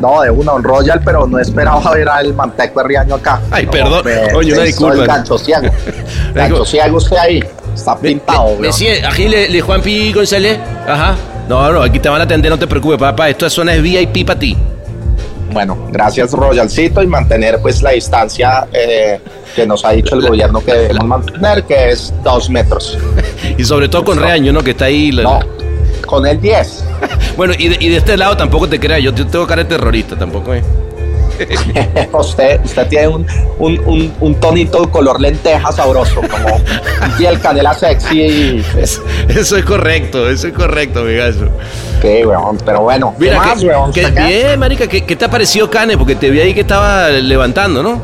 [0.00, 3.40] No, de una, un Royal, pero no esperaba ver al manteco de Riaño acá.
[3.50, 4.02] Ay, No, perdón.
[4.04, 4.96] me- Oye, una disculpa.
[4.96, 5.68] Soy gancho ciego.
[6.34, 7.44] gancho ciego usted ahí.
[7.74, 10.58] Está pintado, sigue, aquí le, le Juan Pi González.
[10.86, 11.16] Ajá.
[11.48, 13.28] No, no, aquí te van a atender, no te preocupes, papá.
[13.28, 14.56] Esta zona es VIP para ti.
[15.54, 19.20] Bueno, gracias Royalcito y mantener pues la distancia eh,
[19.54, 22.98] que nos ha dicho el gobierno que debemos mantener, que es dos metros.
[23.56, 24.62] Y sobre todo con Reaño, ¿no?
[24.64, 25.12] Que está ahí.
[25.12, 25.40] la- No,
[26.06, 26.84] con el 10.
[27.36, 29.00] Bueno, y de, y de este lado tampoco te creas.
[29.02, 30.62] Yo, yo tengo cara de terrorista tampoco, ¿eh?
[32.12, 33.26] usted, usted tiene un,
[33.58, 36.60] un, un, un tonito color lenteja sabroso, como
[37.18, 38.20] piel canela sexy.
[38.22, 38.64] y-
[39.28, 41.46] Eso es correcto, eso es correcto, amigazo.
[42.02, 43.92] Sí, weón, pero bueno, ¿qué Mira, más, que, weón?
[43.92, 44.26] que- ¿Usted qué?
[44.26, 45.96] bien, marica, ¿qué, qué te ha parecido Cane?
[45.96, 48.00] Porque te vi ahí que estaba levantando, ¿no?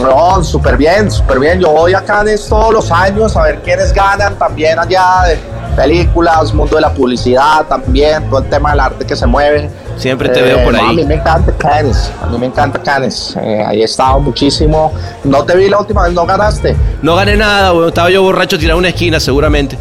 [0.00, 1.60] No, súper bien, súper bien.
[1.60, 5.38] Yo voy a Cannes todos los años a ver quiénes ganan también allá de
[5.72, 9.68] películas, mundo de la publicidad también, todo el tema del arte que se mueve.
[9.96, 10.88] Siempre te veo por no, ahí.
[10.88, 13.36] a mí me encanta Cannes, a mí me encanta Cannes.
[13.40, 14.92] Eh, ahí he estado muchísimo.
[15.24, 16.74] No te vi la última vez, no ganaste.
[17.02, 17.88] No gané nada, weón.
[17.88, 19.76] Estaba yo borracho tirado una esquina, seguramente.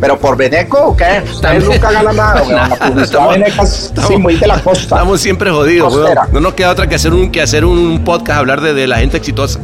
[0.00, 1.22] ¿Pero por Beneco o qué?
[1.30, 2.54] Ustedes nunca ganan nada, weón.
[2.70, 4.82] La publicidad estamos- Beneca es sí, muy de la costa.
[4.96, 6.18] Estamos siempre jodidos, weón.
[6.32, 8.96] No nos queda otra que hacer un, que hacer un podcast, hablar de, de la
[8.98, 9.60] gente exitosa.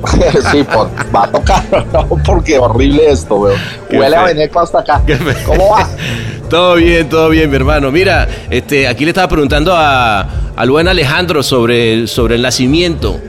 [0.52, 3.60] sí, por, va a tocar, no, porque horrible esto, weón.
[3.92, 4.24] Huele a.
[4.24, 5.02] Beneco hasta acá.
[5.46, 5.88] ¿Cómo va?
[6.50, 7.92] Todo bien, todo bien, mi hermano.
[7.92, 10.26] Mira, este, aquí le estaba preguntando a,
[10.56, 13.20] al buen Alejandro sobre, sobre el nacimiento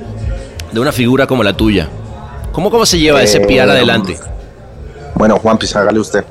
[0.71, 1.87] de una figura como la tuya.
[2.51, 4.17] ¿Cómo, cómo se lleva ese Eh, piar adelante?
[5.13, 6.25] Bueno, Juan, pues hágale usted.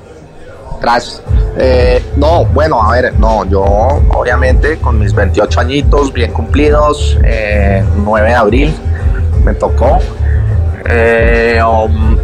[0.83, 1.23] Gracias.
[1.59, 7.85] Eh, no, bueno, a ver, no, yo obviamente con mis 28 añitos bien cumplidos, eh,
[7.99, 8.75] 9 de abril
[9.45, 9.99] me tocó.
[10.89, 12.17] Eh, um,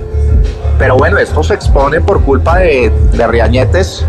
[0.79, 4.05] pero bueno, esto se expone por culpa de, de Riañetes,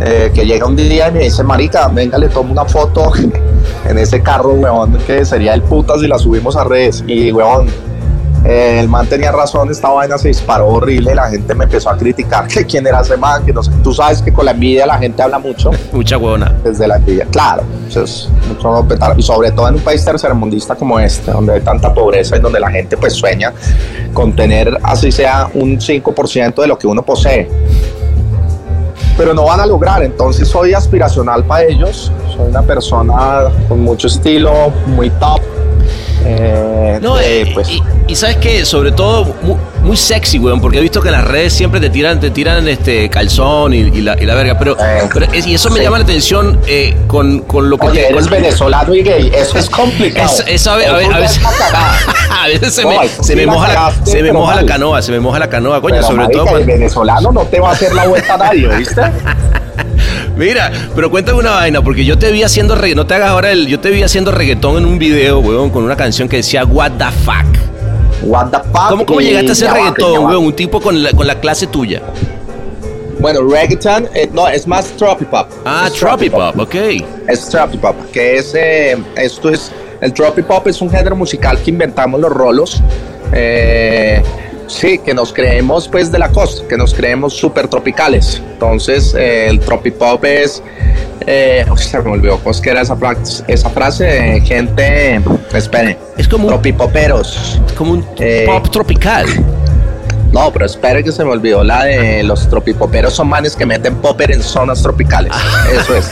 [0.00, 3.12] eh, que llega un día y me dice, marica, venga, le tomo una foto
[3.88, 7.04] en ese carro, weón, que sería el puta si la subimos a redes.
[7.06, 7.66] Y, weón,
[8.44, 11.96] eh, el man tenía razón, esta vaina se disparó horrible, la gente me empezó a
[11.96, 14.86] criticar que quién era ese man, que no sé, tú sabes que con la envidia
[14.86, 16.54] la gente habla mucho, Mucha huevona.
[16.64, 18.86] desde la envidia, claro, es mucho
[19.16, 22.60] y sobre todo en un país tercermundista como este, donde hay tanta pobreza y donde
[22.60, 23.52] la gente pues sueña
[24.14, 27.48] con tener así sea un 5% de lo que uno posee.
[29.16, 34.06] Pero no van a lograr, entonces soy aspiracional para ellos, soy una persona con mucho
[34.06, 35.40] estilo, muy top,
[36.24, 40.60] Eh, No, eh, eh, pues, y, y sabes que sobre todo muy, muy sexy, weón,
[40.60, 43.78] porque he visto que en las redes siempre te tiran, te tiran este calzón y,
[43.78, 45.82] y la, y la verga, pero, Eh, pero es- y eso me sí.
[45.84, 49.30] llama la atención eh, con, con lo que oye, te- eres con- venezolano y gay,
[49.34, 50.30] eso es complicado.
[50.46, 51.40] Es- a, a a veces,
[52.30, 55.12] a veces se, No, me, se me moja, la, se me moja la canoa, se
[55.12, 56.48] me moja la canoa, coño, Pero, sobre marica, todo.
[56.48, 59.00] el cuando- venezolano no te va a hacer la vuelta a nadie, ¿viste?
[60.36, 63.50] Mira, pero cuéntame una vaina, porque yo te vi haciendo reggaetón, no te hagas ahora
[63.52, 66.64] el, yo te vi haciendo reggaetón en un video, weón, con una canción que decía
[66.64, 67.58] What the fuck.
[68.22, 68.88] What the fuck.
[68.90, 70.28] ¿Cómo, cómo llegaste a hacer reggaetón, va.
[70.28, 70.44] weón?
[70.46, 72.02] Un tipo con la, con la clase tuya.
[73.18, 75.46] Bueno, reggaeton, eh, no, es más tropipop.
[75.66, 76.74] Ah, Tropipop, ok.
[77.28, 79.70] Es tropipop, que es, eh, esto es,
[80.00, 82.82] el tropipop es un género musical que inventamos los rolos.
[83.32, 84.22] eh,
[84.72, 88.42] sí, que nos creemos pues de la costa, que nos creemos súper tropicales.
[88.52, 90.62] Entonces, eh, el tropipop es,
[91.26, 93.16] eh, uy, se me olvidó, ¿cómo es que era esa, fra-
[93.46, 94.36] esa frase?
[94.36, 95.20] Eh, gente,
[95.54, 97.60] espere, Es como tropipoperos.
[97.76, 99.26] como un Eh, pop tropical.
[100.32, 103.96] No, pero espere que se me olvidó la de los tropipoperos son manes que meten
[103.96, 105.32] popper en zonas tropicales.
[105.72, 106.08] Eso es.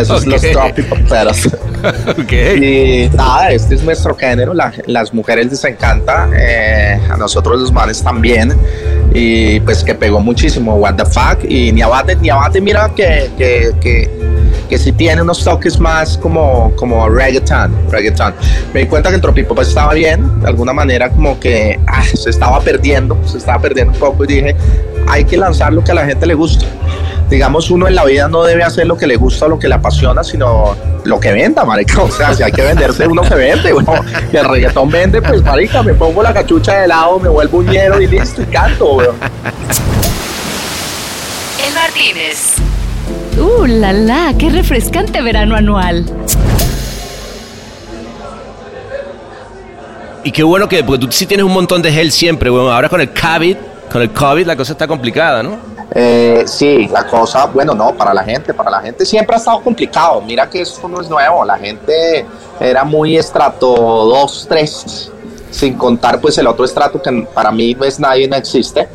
[0.00, 1.48] Eso es los tropipoperos.
[2.10, 2.32] ok.
[2.60, 4.54] Y nada, este es nuestro género.
[4.54, 6.28] la- las mujeres les encanta.
[6.36, 8.52] eh, a nosotros los manes también.
[9.14, 10.74] Y pues que pegó muchísimo.
[10.76, 11.44] What the fuck.
[11.48, 14.10] Y Niabate, Niabate, mira que, que, que,
[14.68, 18.34] que sí tiene unos toques más como, como reggaeton, reggaeton.
[18.74, 20.40] Me di cuenta que el tropipop estaba bien.
[20.40, 23.18] De alguna manera como que ah, se estaba perdiendo.
[23.26, 24.24] Se estaba perdiendo un poco.
[24.24, 24.56] Y dije,
[25.08, 26.66] hay que lanzar lo que a la gente le gusta
[27.28, 29.68] digamos, uno en la vida no debe hacer lo que le gusta o lo que
[29.68, 32.02] le apasiona, sino lo que venda, marica.
[32.08, 33.72] O sea, si hay que venderse, uno se vende.
[33.72, 33.92] Uno,
[34.32, 38.00] y el reggaetón vende, pues, marica, me pongo la cachucha de lado, me vuelvo uñero
[38.00, 39.16] y listo, y canto, weón.
[41.66, 42.54] El Martínez.
[43.38, 46.04] Uh, la la, qué refrescante verano anual.
[50.24, 52.72] Y qué bueno que, porque tú sí tienes un montón de gel siempre, weón.
[52.72, 53.56] Ahora con el COVID,
[53.90, 55.77] con el COVID la cosa está complicada, ¿no?
[55.94, 59.60] Eh, sí, la cosa, bueno, no, para la gente, para la gente siempre ha estado
[59.60, 60.20] complicado.
[60.20, 62.26] Mira que esto no es nuevo, la gente
[62.60, 65.12] era muy estrato 2, 3,
[65.50, 68.88] sin contar pues el otro estrato que para mí pues nadie no existe.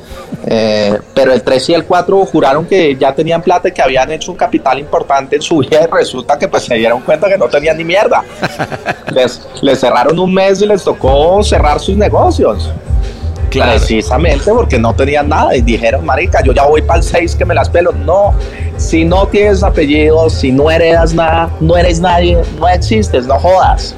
[0.46, 4.12] Eh, pero el 3 y el 4 juraron que ya tenían plata y que habían
[4.12, 7.38] hecho un capital importante en su vida y resulta que pues se dieron cuenta que
[7.38, 8.24] no tenían ni mierda.
[9.14, 12.72] Les, les cerraron un mes y les tocó cerrar sus negocios.
[13.60, 17.46] Precisamente porque no tenían nada y dijeron, marica, yo ya voy para el 6 que
[17.46, 17.92] me las pelo.
[17.92, 18.34] No,
[18.78, 23.96] si no tienes apellido, si no heredas nada, no eres nadie, no existes, no jodas.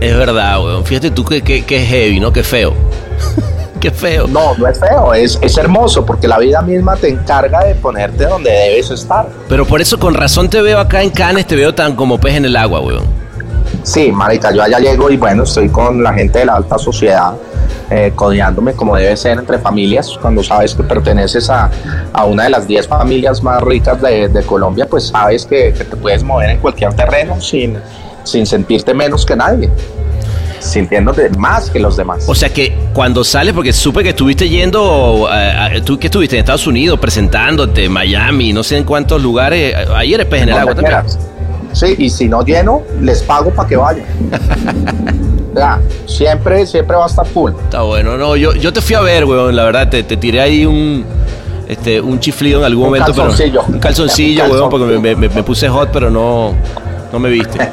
[0.00, 0.84] Es verdad, weón.
[0.84, 2.32] Fíjate tú que, que, que heavy, ¿no?
[2.32, 2.74] Qué feo.
[3.80, 4.26] qué feo.
[4.26, 8.24] No, no es feo, es, es hermoso porque la vida misma te encarga de ponerte
[8.24, 9.28] donde debes estar.
[9.48, 12.34] Pero por eso con razón te veo acá en Cannes, te veo tan como pez
[12.34, 13.23] en el agua, weón.
[13.84, 17.34] Sí, marica, yo allá llego y bueno, estoy con la gente de la alta sociedad,
[17.90, 20.10] eh, codeándome como debe ser entre familias.
[20.20, 21.70] Cuando sabes que perteneces a,
[22.12, 25.84] a una de las 10 familias más ricas de, de Colombia, pues sabes que, que
[25.84, 27.76] te puedes mover en cualquier terreno sin,
[28.24, 29.68] sin sentirte menos que nadie,
[30.60, 32.24] sintiéndote más que los demás.
[32.26, 35.34] O sea que cuando sales, porque supe que estuviste yendo, eh,
[35.78, 39.86] a- tú que estuviste en Estados Unidos presentándote, Miami, no sé en cuántos lugares, eh,
[39.94, 40.86] ahí eres pez en el agua también.
[41.02, 41.18] quieras.
[41.74, 44.06] Sí, y si no lleno, les pago para que vayan.
[45.54, 47.52] Ya, siempre, siempre va a estar full.
[47.62, 50.40] Está bueno, no, yo, yo te fui a ver, weón, la verdad, te, te tiré
[50.40, 51.04] ahí un,
[51.68, 53.12] este, un chiflido en algún Un momento.
[53.12, 53.62] pero- calzoncillo.
[53.68, 55.16] un calzoncillo, Un weón, porque me, calzoncillo.
[55.16, 56.54] me- me puse hot, pero no,
[57.12, 57.56] no me viste.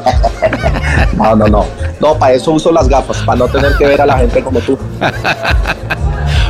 [1.18, 1.66] No, no, no.
[2.00, 4.60] No, para eso uso las gafas, para no tener que ver a la gente como
[4.60, 4.78] tú.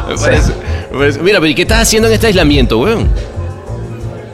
[0.09, 0.53] Me parece-
[0.91, 3.07] me parece- Mira, pero ¿y qué estás haciendo en este aislamiento, weón?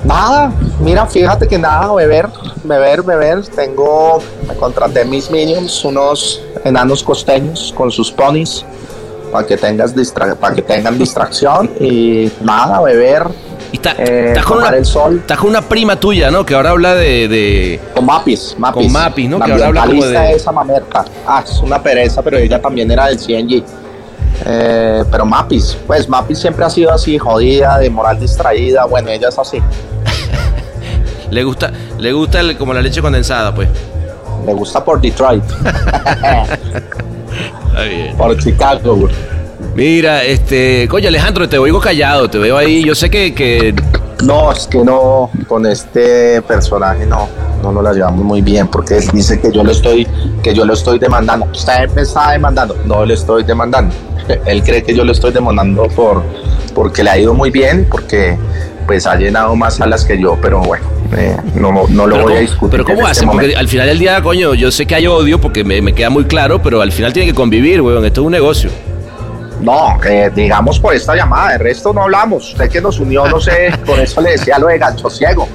[0.08, 2.28] Nada, mira, fíjate que nada, beber,
[2.64, 3.42] beber, beber.
[3.48, 8.64] Tengo, me contraté mis minions, unos enanos costeños con sus ponis,
[9.32, 13.28] para que tengas distra para que tengan distracción y nada, beber,
[13.74, 15.18] Y está- eh, con tomar una, el sol.
[15.20, 16.46] estás con una prima tuya, ¿no?
[16.46, 17.28] Que ahora habla de...
[17.28, 18.84] de- Con Mapis, Mapis.
[18.86, 19.40] Con Mapis, ¿no?
[19.40, 21.04] La Que ahora habla como de- esa mamerta.
[21.28, 23.62] Ah, es una pereza, pero ella también era del CNG.
[24.46, 28.86] Eh, pero Mapis, pues Mapis siempre ha sido así, jodida, de moral distraída.
[28.86, 29.62] Bueno, ella es así.
[31.32, 33.68] le gusta, le gusta el- como la leche condensada, pues.
[34.46, 35.44] Le gusta por Detroit,
[37.68, 38.16] Está bien.
[38.18, 38.96] por Chicago.
[38.96, 39.14] güey.
[39.76, 43.76] Mira, este, coño Alejandro, te oigo callado, te veo ahí, yo sé que, que
[44.24, 47.28] No, es que no, con este personaje no,
[47.62, 50.08] no nos la llevamos muy bien porque él dice que yo lo estoy,
[50.42, 51.46] que yo lo estoy demandando.
[51.52, 53.94] Usted me está demandando, no le estoy demandando.
[54.46, 56.24] Él cree que yo lo estoy demandando por,
[56.74, 58.38] porque le ha ido muy bien, porque
[58.86, 60.86] pues ha llenado más salas que yo, pero bueno,
[61.18, 62.70] eh, no, no, no lo voy a ¿cómo, discutir.
[62.72, 63.26] pero ¿cómo este hacen?
[63.28, 63.60] Porque momento.
[63.60, 66.26] al final del día, coño, yo sé que hay odio porque me, me queda muy
[66.26, 68.06] claro, pero al final tiene que convivir, weón.
[68.06, 68.70] Esto es un negocio.
[69.60, 72.52] No, eh, digamos por esta llamada, de resto no hablamos.
[72.52, 75.48] Usted que nos unió, no sé, por eso le decía lo de gancho ciego.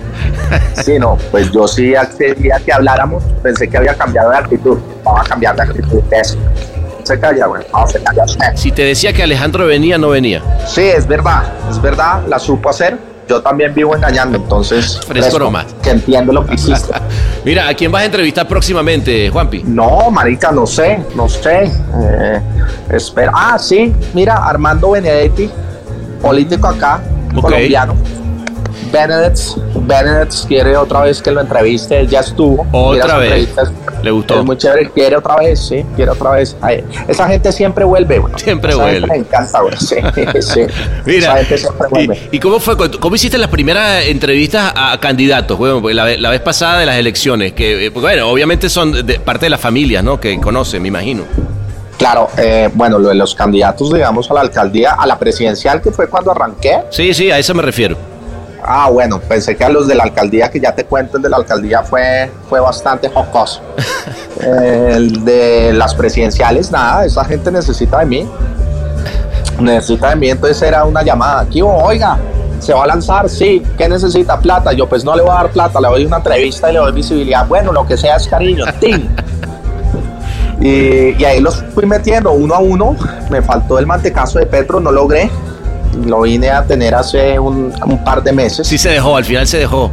[0.84, 4.78] Sí, no, pues yo sí quería que habláramos, pensé que había cambiado de actitud.
[5.04, 6.00] Vamos a cambiar de actitud.
[6.10, 6.36] Eso.
[7.12, 7.62] Se calla, güey.
[7.70, 8.26] Vamos a callar.
[8.56, 10.42] Si te decía que Alejandro venía, no venía.
[10.66, 12.96] Sí, es verdad, es verdad, la supo hacer.
[13.28, 14.98] Yo también vivo engañando, entonces.
[15.06, 15.66] Fresco nomás.
[15.82, 16.90] Que entiendo lo que hiciste.
[17.44, 19.62] Mira, ¿a quién vas a entrevistar próximamente, Juanpi?
[19.62, 21.64] No, marica, no sé, no sé.
[21.64, 22.40] Eh,
[22.88, 23.30] espera.
[23.34, 25.50] Ah, sí, mira, Armando Benedetti,
[26.22, 27.02] político acá,
[27.38, 27.94] colombiano.
[28.90, 32.66] Benedetti, Benedetti quiere otra vez que lo entreviste, él ya estuvo.
[32.72, 33.50] Otra vez.
[34.02, 34.40] Le gustó.
[34.40, 36.56] Es muy chévere, quiere otra vez, sí, quiere otra vez.
[36.60, 38.34] Ay, esa gente siempre vuelve, güey.
[38.36, 39.06] Siempre Esa vuelve.
[39.06, 39.76] Me encanta, güey.
[39.76, 39.96] Sí,
[40.40, 40.60] sí.
[41.06, 42.28] Mira, esa gente siempre vuelve.
[42.32, 42.76] ¿y, y cómo fue?
[42.76, 45.56] ¿Cómo hiciste las primeras entrevistas a, candidatos?
[45.56, 49.20] Bueno, porque la, la vez pasada de las elecciones, que, eh, bueno, obviamente son de
[49.20, 50.20] parte de las familias, ¿no?
[50.20, 51.24] Que conocen, me imagino.
[51.98, 55.92] Claro, eh, bueno, lo de los candidatos, digamos, a la alcaldía, a la presidencial, que
[55.92, 56.80] fue cuando arranqué.
[56.90, 57.96] Sí, sí, a eso me refiero.
[58.64, 61.28] Ah, bueno, pensé que a los de la alcaldía, que ya te cuento, el de
[61.28, 63.60] la alcaldía fue, fue bastante jocoso.
[64.40, 68.28] El de las presidenciales, nada, esa gente necesita de mí.
[69.60, 71.42] Necesita de mí, entonces era una llamada.
[71.42, 72.18] Aquí, oiga,
[72.58, 73.28] ¿se va a lanzar?
[73.28, 74.38] Sí, ¿qué necesita?
[74.40, 74.72] Plata.
[74.72, 76.92] Yo, pues no le voy a dar plata, le doy una entrevista y le doy
[76.92, 77.46] visibilidad.
[77.46, 79.14] Bueno, lo que sea es cariño, ¡tin!
[80.60, 82.96] Y, y ahí los fui metiendo uno a uno.
[83.30, 85.30] Me faltó el mantecazo de Petro, no logré.
[86.06, 88.66] Lo vine a tener hace un, un par de meses.
[88.66, 89.90] Sí se dejó, al final se dejó.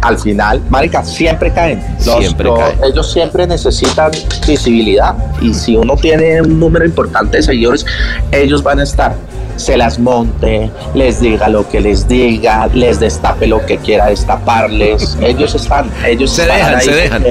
[0.00, 1.80] Al final, marica, siempre caen.
[2.04, 2.78] Los- Siempre los- caen.
[2.84, 4.10] Ellos siempre necesitan
[4.46, 5.14] visibilidad.
[5.40, 7.86] Y si uno tiene un número importante de seguidores,
[8.32, 9.14] ellos van a estar.
[9.56, 15.16] Se las monte, les diga lo que les diga, les destape lo que quiera destaparles.
[15.20, 16.84] Ellos están, ellos Se están dejan, ahí.
[16.84, 17.24] se dejan.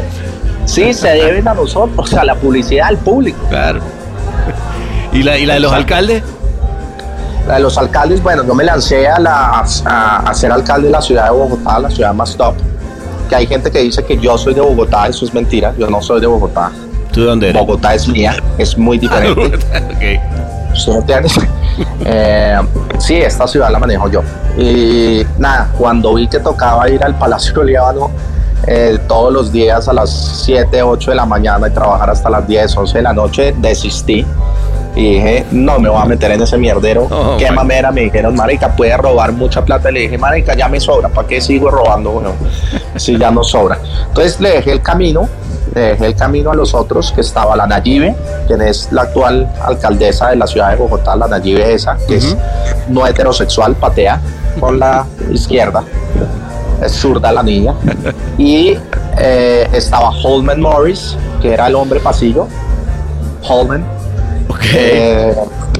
[0.65, 3.39] Sí, se deben a nosotros, a la publicidad al público.
[3.49, 3.81] Claro.
[5.11, 6.23] ¿Y la, y la de los alcaldes?
[7.47, 10.91] La de los alcaldes, bueno, yo me lancé a, la, a, a ser alcalde de
[10.91, 12.55] la ciudad de Bogotá, la ciudad más top.
[13.29, 16.01] Que hay gente que dice que yo soy de Bogotá, eso es mentira, yo no
[16.01, 16.71] soy de Bogotá.
[17.11, 17.61] ¿Tú de dónde eres?
[17.61, 19.41] Bogotá es mía, es muy diferente.
[19.95, 20.75] Ok.
[20.75, 20.91] ¿Sí?
[22.05, 22.59] Eh,
[22.99, 24.21] sí, esta ciudad la manejo yo.
[24.57, 28.11] Y nada, cuando vi que tocaba ir al Palacio Líbano
[28.67, 30.09] eh, todos los días a las
[30.45, 34.25] 7, 8 de la mañana y trabajar hasta las 10, 11 de la noche, desistí.
[34.95, 37.07] Y dije, no me voy a meter en ese mierdero.
[37.09, 39.89] Oh, Qué mamera, me dijeron, marica, puede robar mucha plata.
[39.89, 42.11] Le dije, marica, ya me sobra, ¿para qué sigo robando?
[42.11, 42.33] Bueno,
[42.97, 43.77] si ya no sobra.
[44.07, 45.29] Entonces le dejé el camino,
[45.73, 48.15] le dejé el camino a los otros, que estaba la Nayibe,
[48.47, 52.35] quien es la actual alcaldesa de la ciudad de Bogotá, la Nayibe esa, que es
[52.89, 54.19] no heterosexual, patea
[54.59, 55.83] con la izquierda.
[56.83, 57.73] Es zurda la niña.
[58.37, 58.75] Y
[59.19, 62.47] eh, estaba Holman Morris, que era el hombre pasillo.
[63.47, 63.85] Holman,
[64.73, 65.33] Eh,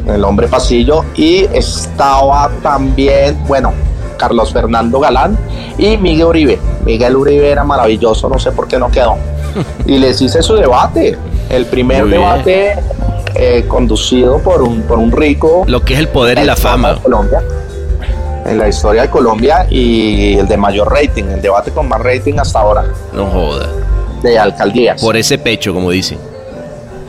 [0.08, 3.72] el hombre pasillo y estaba también, bueno,
[4.18, 5.38] Carlos Fernando Galán
[5.78, 6.60] y Miguel Uribe.
[6.86, 9.16] Miguel Uribe era maravilloso, no sé por qué no quedó.
[9.86, 11.18] Y les hice su debate,
[11.50, 12.74] el primer debate
[13.36, 16.94] eh, conducido por un, por un rico Lo que es el poder y la fama.
[16.94, 17.42] de Colombia,
[18.46, 22.36] en la historia de Colombia y el de mayor rating, el debate con más rating
[22.40, 23.68] hasta ahora No joda.
[24.24, 25.02] de alcaldías.
[25.02, 26.18] Por ese pecho, como dicen.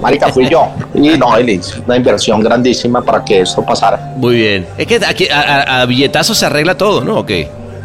[0.03, 0.69] Marica, fui yo.
[0.95, 4.13] Y no, él hizo una inversión grandísima para que esto pasara.
[4.17, 4.67] Muy bien.
[4.77, 7.19] Es que aquí a, a- billetazos se arregla todo, ¿no?
[7.21, 7.31] Ok.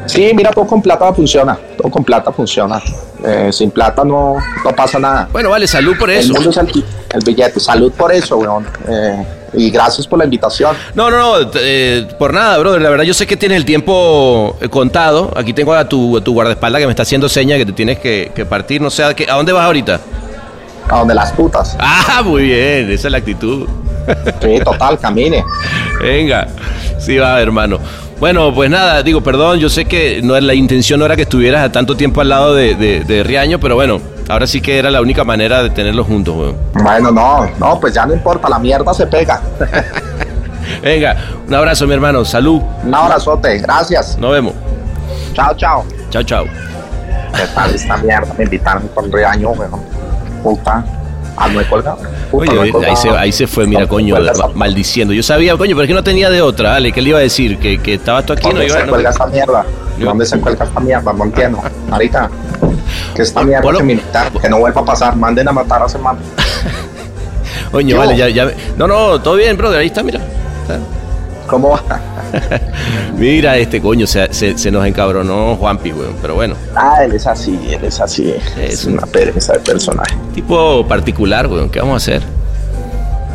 [0.08, 1.58] Sí, mira, todo con plata funciona.
[1.78, 2.82] Todo con plata funciona.
[3.26, 5.28] Eh, sin plata no, no pasa nada.
[5.32, 6.34] Bueno, vale, salud por El eso.
[6.34, 6.68] mundo es el,
[7.14, 7.60] el billete.
[7.60, 8.66] Salud por eso, weón.
[8.88, 10.76] Eh, y gracias por la invitación.
[10.94, 12.82] No, no, no, eh, por nada, brother.
[12.82, 15.34] La verdad, yo sé que tienes el tiempo eh, contado.
[15.36, 18.00] Aquí tengo a tu, a tu guardaespaldas que me está haciendo seña que te tienes
[18.00, 18.80] que, que partir.
[18.82, 20.00] No sé, ¿a, qué- ¿a dónde vas ahorita?
[20.90, 21.76] A donde las putas.
[21.80, 23.68] Ah, muy bien, esa es la actitud.
[24.42, 25.44] Sí, total, camine.
[26.02, 26.48] Venga,
[26.98, 27.80] sí va, hermano.
[28.20, 31.64] Bueno, pues nada, digo, perdón, yo sé que no la intención no era que estuvieras
[31.64, 34.90] a tanto tiempo al lado de, de, de Riaño, pero bueno, ahora sí que era
[34.90, 36.56] la única manera de tenerlos juntos, weón.
[36.74, 39.42] Bueno, no, no, pues ya no importa, la mierda se pega.
[40.82, 41.16] Venga,
[41.48, 44.18] un abrazo, mi hermano, salud, Un abrazote, gracias.
[44.18, 44.54] nos vemos.
[45.34, 45.86] Chao, chao.
[46.10, 46.46] Chao, chao.
[47.36, 48.34] ¿Qué tal esta mierda?
[48.38, 49.97] Me invitaron con reaño, weón.
[50.56, 50.86] Puta.
[51.40, 51.98] Ah, no colgado.
[52.02, 52.96] No Oye, ahí colgado.
[52.96, 55.14] se, ahí se fue, mira, No, coño, esa- maldiciendo.
[55.14, 57.22] Yo sabía, coño, pero es que no tenía de otra, dale, ¿qué le iba a
[57.22, 57.60] decir?
[57.60, 59.66] Que, que estabas tú aquí, no ¿Dónde iba se no- cuelga esta mierda?
[60.00, 61.14] Yo- ¿Dónde se cuelga esta mierda?
[61.14, 61.62] No entiendo.
[61.90, 62.30] Marica,
[63.14, 65.16] que esta mierda me invitaron, que no vuelva a pasar.
[65.16, 66.18] Manden a matar a ese man.
[67.72, 68.50] Coño, vale, ya, ya.
[68.78, 70.20] No, no, todo bien, brother, ahí está, mira.
[70.64, 70.80] Está.
[71.48, 71.82] ¿Cómo va?
[73.18, 76.16] Mira, este coño, se, se- se nos encabronó Juanpi, weón.
[76.22, 78.34] Pero bueno, Ah, él es así, él es así.
[78.60, 80.16] Es una pereza de personaje.
[80.36, 81.70] tipo particular, weón.
[81.70, 82.22] ¿Qué vamos a hacer?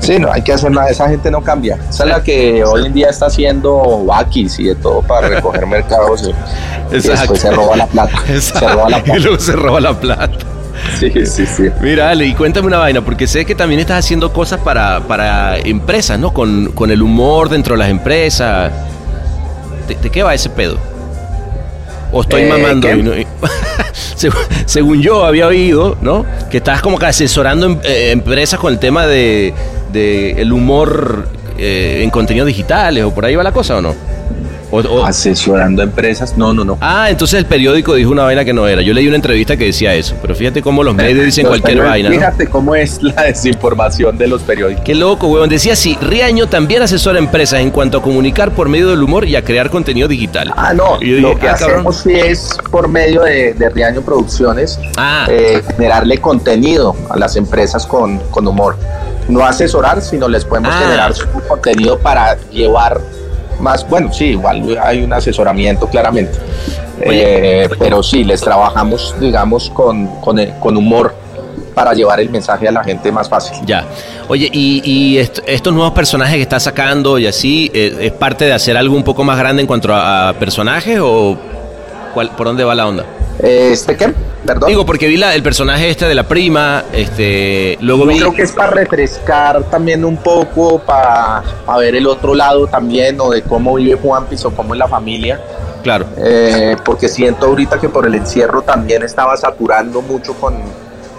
[0.01, 1.79] Sí, no hay que hacer nada, esa gente no cambia.
[1.89, 5.65] Esa es la que hoy en día está haciendo vaquis y de todo para recoger
[5.67, 8.19] mercados y, y después se roba la plata.
[8.41, 9.19] Se roba la Y plata.
[9.21, 10.39] luego se roba la plata.
[10.99, 11.65] Sí, sí, sí.
[11.81, 15.59] Mira, Ale, y cuéntame una vaina, porque sé que también estás haciendo cosas para, para
[15.59, 16.33] empresas, ¿no?
[16.33, 18.73] Con, con el humor dentro de las empresas.
[19.89, 20.77] ¿De, de qué va ese pedo?
[22.13, 22.91] ¿O estoy Eh, mamando?
[22.95, 23.27] y no- y-
[24.67, 26.25] según, yo había oído, ¿no?
[26.51, 29.53] Que estás como que asesorando em- eh, empresas con el tema de,
[29.93, 31.29] de el humor
[31.59, 33.95] eh, en contenidos digitales, o por ahí va la cosa, ¿o no?
[34.73, 36.79] O- o- Asesorando empresas, no, no, no.
[36.81, 38.83] Ah, entonces el periódico dijo una vaina que no era.
[38.83, 41.85] Yo leí una entrevista que decía eso, pero fíjate cómo los medios dicen Los cualquier
[41.85, 42.15] vaina, ¿no?
[42.15, 44.83] Fíjate cómo es la desinformación de los periódicos.
[44.85, 45.49] Qué loco, weón.
[45.49, 49.37] Decía así, Riaño también asesora empresas en cuanto a comunicar por medio del humor y
[49.37, 50.53] a crear contenido digital.
[50.57, 54.01] Ah, no, Y yo lo que ah, hacemos sí es por medio de, de Riaño
[54.01, 58.77] Producciones Ah, eh, generarle contenido a las empresas con, con humor.
[59.29, 60.79] No asesorar, sino les podemos Ah.
[60.83, 62.99] generar su contenido para llevar
[63.63, 66.39] más, bueno, sí, igual hay un asesoramiento claramente.
[67.07, 71.15] Oye, Eh, pero sí, les trabajamos, digamos, con, con, eh, con humor
[71.75, 73.57] para llevar el mensaje a la gente más fácil.
[73.65, 73.85] ya.
[74.29, 78.45] Oye, y, y est- estos nuevos personajes que estás sacando y así, eh, ¿es parte
[78.45, 81.37] de hacer algo un poco más grande en cuanto a, a personajes o
[82.15, 83.05] cuál, por dónde va la onda?
[83.43, 84.13] ¿Este qué?
[84.47, 84.69] Perdón.
[84.69, 88.19] Digo, porque vi la- el personaje este de la prima, este, luego Yo vi...
[88.19, 91.43] creo que es para refrescar también un poco, para,
[91.79, 95.41] ver el otro lado también, o de cómo vive Juanpis o cómo es la familia.
[95.83, 100.55] Claro, Eh, porque siento ahorita que por el encierro también estaba saturando mucho con,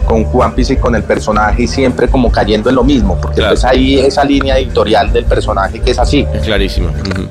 [0.07, 3.51] con Juanpis y con el personaje y siempre como cayendo en lo mismo, porque Claro.
[3.55, 6.25] pues hay esa línea editorial del personaje que es así.
[6.33, 6.87] es clarísimo.
[6.89, 7.27] Ujú.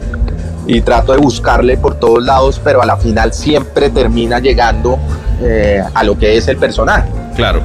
[0.67, 4.99] Y trato de buscarle por todos lados, pero a la final siempre termina llegando
[5.43, 7.09] eh, a lo que es el personaje.
[7.35, 7.61] Claro.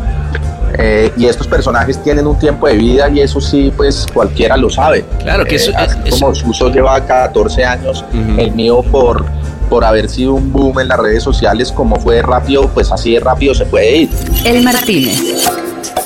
[0.80, 4.70] Eh, y estos personajes tienen un tiempo de vida y eso sí, pues cualquiera lo
[4.70, 5.06] sabe.
[5.20, 8.04] Claro que eso- Eh, así eso- como Suso lleva 14 años,
[8.38, 9.26] el mío por,
[9.70, 13.14] por haber sido un boom en las redes sociales, como fue de rápido, pues así
[13.14, 14.10] de rápido se puede ir.
[14.44, 15.20] El Martínez.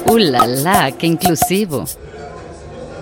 [0.07, 0.91] ¡Uh, la, la!
[0.91, 1.85] ¡Qué inclusivo!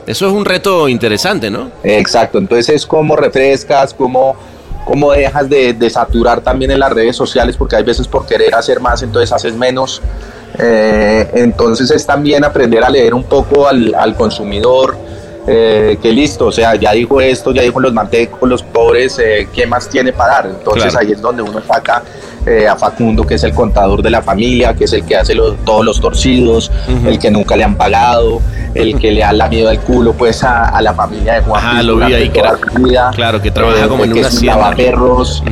[0.10, 1.70] Eso es un reto interesante, ¿no?
[1.84, 4.36] Exacto, entonces es como refrescas, como,
[4.84, 8.56] como dejas de, de saturar también en las redes sociales, porque hay veces por querer
[8.56, 10.02] hacer más, entonces haces menos.
[10.58, 14.98] Eh, entonces es también aprender a leer un poco al, al consumidor,
[15.46, 19.48] eh, que listo, o sea, ya dijo esto, ya dijo los mantecos, los pobres, eh,
[19.54, 20.46] ¿qué más tiene para dar?
[20.48, 21.00] Entonces Claro.
[21.06, 22.02] ahí es donde uno saca
[22.50, 25.36] eh, a Facundo, que es el contador de la familia, que es el que hace
[25.36, 26.72] los- todos los torcidos,
[27.06, 28.42] el que nunca le han pagado,
[28.74, 31.86] el que le ha lamido el culo pues a, a la familia de Juan Piz
[31.86, 33.12] lo vi ahí, que era- vida.
[33.16, 34.56] claro, que trabaja como en que una hacienda.
[34.58, 35.44] lavaperros,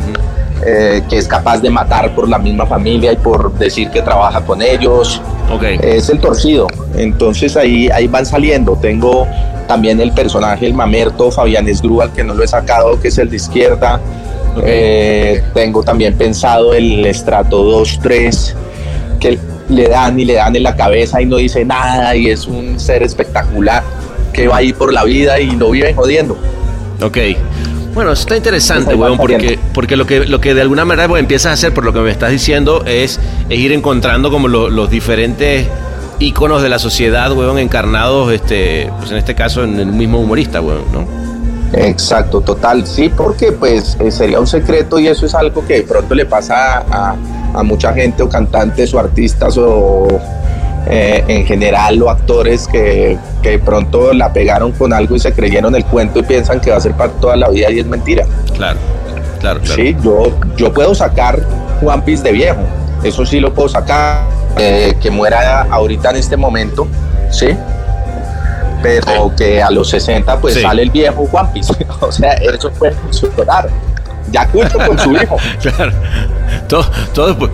[0.65, 4.41] eh, que es capaz de matar por la misma familia y por decir que trabaja
[4.41, 5.21] con ellos.
[5.53, 5.63] Ok.
[5.81, 6.67] Es el torcido.
[6.95, 8.75] Entonces ahí, ahí van saliendo.
[8.75, 9.27] Tengo
[9.67, 13.29] también el personaje, el mamerto, Fabián Esgrúbal, que no lo he sacado, que es el
[13.29, 13.99] de izquierda.
[14.65, 18.53] Eh, tengo también pensado el estrato 2-3,
[19.19, 19.37] que
[19.69, 22.79] le dan y le dan en la cabeza y no dice nada y es un
[22.79, 23.83] ser espectacular
[24.33, 26.37] que va ahí por la vida y lo viven jodiendo.
[27.01, 27.17] Ok.
[27.93, 31.19] Bueno, eso está interesante, weón, porque, porque lo que lo que de alguna manera pues,
[31.19, 34.69] empiezas a hacer, por lo que me estás diciendo, es, es ir encontrando como lo-
[34.69, 35.65] los diferentes
[36.19, 40.61] íconos de la sociedad, weón, encarnados, este, pues en este caso en el mismo humorista,
[40.61, 41.26] weón, ¿no?
[41.73, 45.83] Exacto, total, sí, porque pues eh, sería un secreto y eso es algo que de
[45.83, 47.15] pronto le pasa a,
[47.53, 50.07] a mucha gente o cantantes o artistas o
[50.89, 55.33] eh, en general o actores que, que de pronto la pegaron con algo y se
[55.33, 57.85] creyeron el cuento y piensan que va a ser para toda la vida y es
[57.85, 58.25] mentira.
[58.55, 58.79] Claro,
[59.41, 59.75] claro, claro.
[59.75, 61.41] Sí, yo, yo puedo sacar
[61.81, 62.61] One Piece de viejo,
[63.03, 64.23] eso sí lo puedo sacar,
[64.57, 66.87] eh, que muera ahorita en este momento,
[67.29, 67.47] sí,
[68.81, 70.61] pero que a los 60 pues Sí.
[70.61, 73.69] sale el viejo One Piece, o sea, eso puede funcionar.
[74.31, 75.37] Ya culto con su hijo.
[75.61, 75.91] Claro.
[76.67, 77.49] Todo, todo, es po-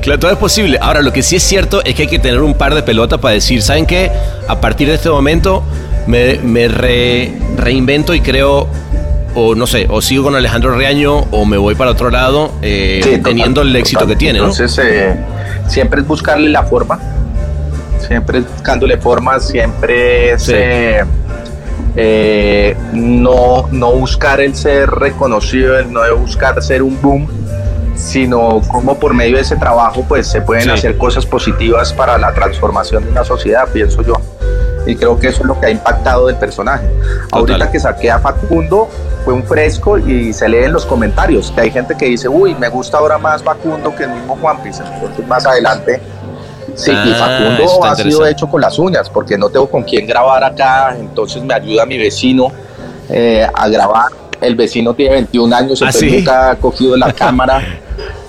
[0.00, 0.78] claro, todo es posible.
[0.80, 3.18] Ahora, lo que sí es cierto es que hay que tener un par de pelotas
[3.18, 4.10] para decir, ¿saben qué?
[4.48, 5.62] A partir de este momento
[6.06, 8.66] me, me re- reinvento y creo,
[9.34, 13.00] o no sé, o sigo con Alejandro Reaño o me voy para otro lado eh,
[13.04, 14.14] Sí, total, teniendo el éxito total.
[14.14, 14.46] que tiene, ¿no?
[14.46, 15.16] Entonces, eh,
[15.68, 16.98] siempre es buscarle la forma,
[18.06, 20.52] siempre buscándole forma, siempre Sí.
[20.54, 21.04] eh,
[21.96, 27.28] eh, no, no buscar el ser reconocido, el no buscar ser un boom,
[27.96, 30.70] sino como por medio de ese trabajo pues se pueden Sí.
[30.70, 34.14] hacer cosas positivas para la transformación de una sociedad, pienso yo.
[34.86, 36.86] Y creo que eso es lo que ha impactado del personaje.
[37.32, 38.88] Ahorita que saqué a Facundo
[39.24, 42.54] fue un fresco y se lee en los comentarios que hay gente que dice, uy,
[42.54, 44.80] me gusta ahora más Facundo que el mismo Juan Piz.
[44.80, 46.00] Entonces más adelante
[46.80, 49.68] Sí, y Ah, eso Facundo está ha sido hecho con las uñas, porque no tengo
[49.68, 52.48] con quién grabar acá, entonces me ayuda mi vecino
[53.08, 54.06] eh, a grabar.
[54.40, 56.16] El vecino tiene 21 años, ¿Ah, entonces sí?
[56.18, 57.62] nunca ha cogido la cámara,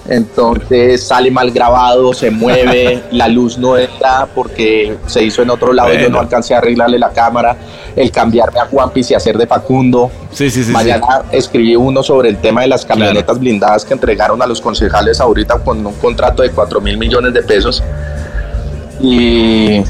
[0.10, 5.72] entonces sale mal grabado, se mueve, la luz no entra porque se hizo en otro
[5.72, 6.10] lado, yo Bueno.
[6.16, 7.56] no alcancé a arreglarle la cámara,
[7.96, 10.12] el cambiarme a Juan Piz y hacer de Facundo.
[10.32, 10.66] Sí, sí, sí.
[10.66, 10.72] sí.
[10.72, 15.20] Mañana escribí uno sobre el tema de las camionetas blindadas que entregaron a los concejales
[15.22, 17.82] ahorita con un contrato de 4 mil millones de pesos.
[19.02, 19.82] Y,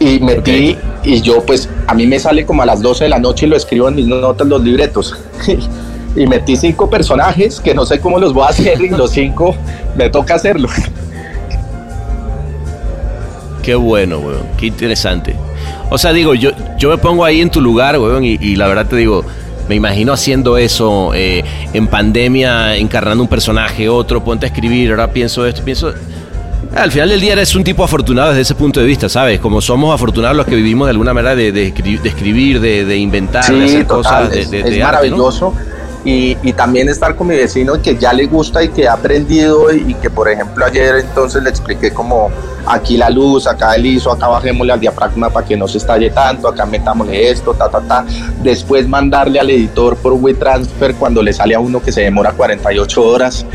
[0.00, 3.18] y metí, y yo pues a mí me sale como a las 12 de la
[3.18, 5.16] noche y lo escribo en mis notas, los libretos.
[6.16, 9.54] y metí cinco personajes que no sé cómo los voy a hacer y los cinco
[9.96, 10.68] me toca hacerlo.
[13.62, 14.46] Qué bueno, weón.
[14.56, 15.36] Qué interesante.
[15.90, 18.66] O sea, digo, yo, yo me pongo ahí en tu lugar, weón, y, y la
[18.66, 19.24] verdad te digo,
[19.70, 25.12] me imagino haciendo eso eh, en pandemia, encarnando un personaje, otro, ponte a escribir, ahora
[25.12, 25.94] pienso esto, pienso...
[26.74, 29.40] Al final del día eres un tipo afortunado desde ese punto de vista, ¿sabes?
[29.40, 32.84] Como somos afortunados los que vivimos de alguna manera de, de escri- de escribir, de,
[32.84, 35.16] de inventar, de hacer total, cosas de, es, de- es arte, ¿no?
[36.04, 39.70] Y, y también estar con mi vecino que ya le gusta y que ha aprendido
[39.70, 42.30] y que por ejemplo ayer entonces le expliqué como
[42.66, 46.10] aquí la luz, acá el ISO, acá bajémosle al diafragma para que no se estalle
[46.10, 48.04] tanto, acá metámosle esto, ta, ta, ta.
[48.42, 53.02] Después mandarle al editor por WeTransfer cuando le sale a uno que se demora 48
[53.02, 53.46] horas.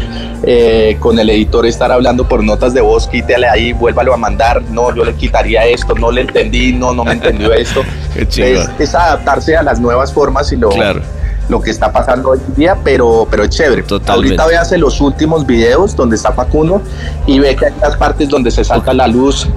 [0.47, 4.61] Eh, con el editor estar hablando por notas de voz, quítale ahí, vuélvalo a mandar,
[4.61, 7.81] no, yo le quitaría esto, no le entendí, no, no me entendió esto.
[8.15, 11.01] Es, es adaptarse a las nuevas formas y lo, Claro.
[11.49, 13.83] Lo que está pasando hoy en día, pero, pero es chévere.
[13.83, 14.35] Totalmente.
[14.35, 16.81] Ahorita véase los últimos videos donde está Facundo
[17.27, 19.47] y ve que hay unas partes donde se salta la luz,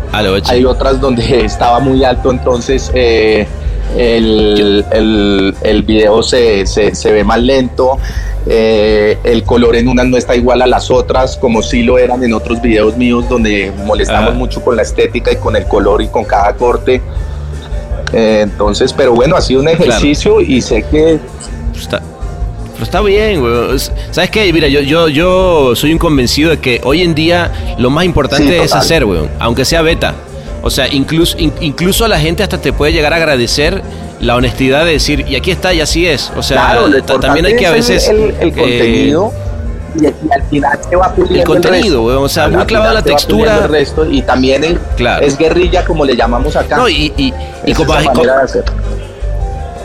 [0.51, 3.47] hay otras donde estaba muy alto, entonces eh,
[3.97, 7.97] el, el, el video se, se, se ve más lento.
[8.47, 12.23] eh, el color en unas no está igual a las otras, como sí lo eran
[12.23, 14.35] en otros videos míos donde molestamos Ah.
[14.35, 17.01] mucho con la estética y con el color y con cada corte.
[18.13, 21.19] Eh, entonces, pero bueno, ha sido un ejercicio y sé que
[21.79, 22.01] Está,
[22.73, 23.43] pero está bien.
[23.75, 24.53] Es- ¿Sabes qué?
[24.53, 28.47] Mira, yo, yo, yo soy un convencido de que hoy en día lo más importante
[28.47, 29.29] Sí, es hacer, weón.
[29.39, 30.15] Aunque sea beta.
[30.63, 33.81] O sea, incluso, in- incluso la gente hasta te puede llegar a agradecer
[34.21, 36.33] la honestidad de decir, y aquí está, y así es.
[36.37, 38.03] O sea, Claro, también hay que a veces...
[38.03, 39.33] es el, el eh, contenido
[39.95, 43.03] y, y al final se va puliendo el contenido, weón, o sea, muy clavado la
[43.03, 43.59] textura.
[43.65, 45.25] el resto, y también el- Claro.
[45.25, 46.77] es guerrilla como le llamamos acá.
[46.77, 47.33] no, y, y,
[47.65, 48.65] y como, de hacer.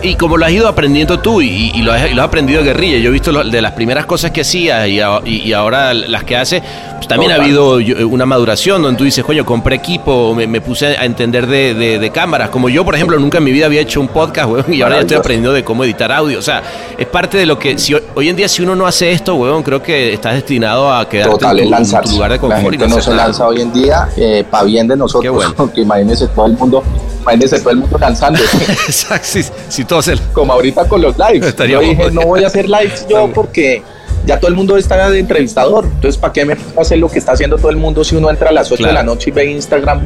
[0.05, 2.59] Y como lo has ido aprendiendo tú y, y lo, has, y lo has aprendido
[2.59, 5.43] de guerrilla, yo he visto lo- de las primeras cosas que hacías y, a- y-
[5.43, 6.61] y ahora las que haces,
[6.97, 10.59] pues también ha habido yo- una maduración donde tú dices, coño, compré equipo, me, me
[10.59, 12.49] puse a entender de, de- de cámaras.
[12.49, 14.95] Como yo, por ejemplo, nunca en mi vida había hecho un podcast, weón, y ahora
[14.95, 16.37] ya estoy aprendiendo de cómo editar audio.
[16.37, 16.61] O sea,
[16.97, 19.63] es parte de lo que, si hoy- en día si uno no hace esto, weón,
[19.63, 22.13] creo que estás destinado a quedarte Total, en, tu, en tu lanzarse.
[22.13, 22.61] lugar de La confort.
[22.61, 24.09] y gente no hacer se lanza hoy en día
[24.51, 25.53] para bien de nosotros, bueno.
[25.57, 26.83] porque imagínense todo el mundo,
[27.23, 28.39] imagínense todo el mundo lanzando.
[28.87, 30.17] Exacto, si, si todo se...
[30.33, 31.47] como ahorita con los lives.
[31.47, 33.81] Estaría yo dije, no voy a hacer lives yo porque
[34.25, 35.85] ya todo el mundo está de entrevistador.
[35.85, 38.49] Entonces, ¿para qué me hacer lo que está haciendo todo el mundo si uno entra
[38.49, 40.01] a las 8 de la noche y ve Instagram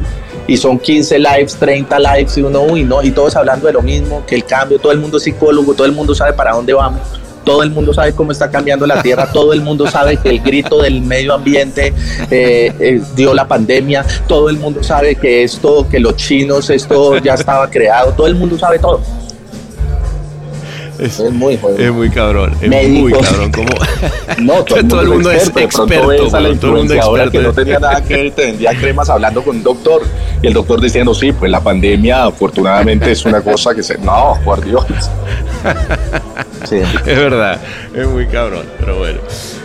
[0.46, 3.82] y son 15 lives, 30 lives y uno, uy, no, y todos hablando de lo
[3.82, 6.72] mismo, que el cambio, todo el mundo es psicólogo, todo el mundo sabe para dónde
[6.72, 7.02] vamos.
[7.48, 10.40] Todo el mundo sabe cómo está cambiando la tierra, todo el mundo sabe que el
[10.40, 11.94] grito del medio ambiente
[12.30, 17.16] eh, eh, dio la pandemia, todo el mundo sabe que esto, que los chinos, esto
[17.16, 19.00] ya estaba creado, todo el mundo sabe todo.
[20.98, 21.78] Es, Es muy jodido.
[21.78, 23.00] es muy cabrón, es Médicos.
[23.00, 23.52] muy cabrón.
[23.52, 23.68] Como...
[24.40, 27.30] No, todo, Todo el mundo es experto, todo el mundo influenciadora experto.
[27.30, 30.02] que no tenía nada que ver, te vendía cremas hablando con un doctor
[30.42, 33.96] y el doctor diciendo, sí, pues la pandemia afortunadamente es una cosa que se...
[33.98, 34.84] No, por Dios.
[36.68, 36.76] Sí.
[37.06, 37.58] Es verdad,
[37.94, 39.20] es muy cabrón, pero bueno.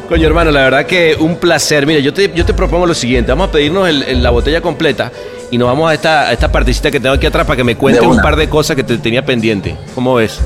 [0.07, 1.85] Coño, hermano, la verdad que un placer.
[1.88, 4.61] Mira, yo te, yo te propongo lo siguiente: vamos a pedirnos el- el- la botella
[4.61, 5.11] completa
[5.51, 7.76] y nos vamos a esta, a esta partecita que tengo aquí atrás para que me
[7.76, 9.76] cuentes un par de cosas que te tenía pendiente.
[9.95, 10.39] ¿Cómo ves?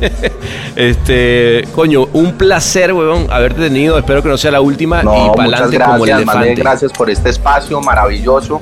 [0.76, 3.98] este, coño, un placer, weón, haberte tenido.
[3.98, 6.54] Espero que no sea la última No, y para adelante como el Manuel, elefante.
[6.54, 8.60] gracias por este espacio maravilloso.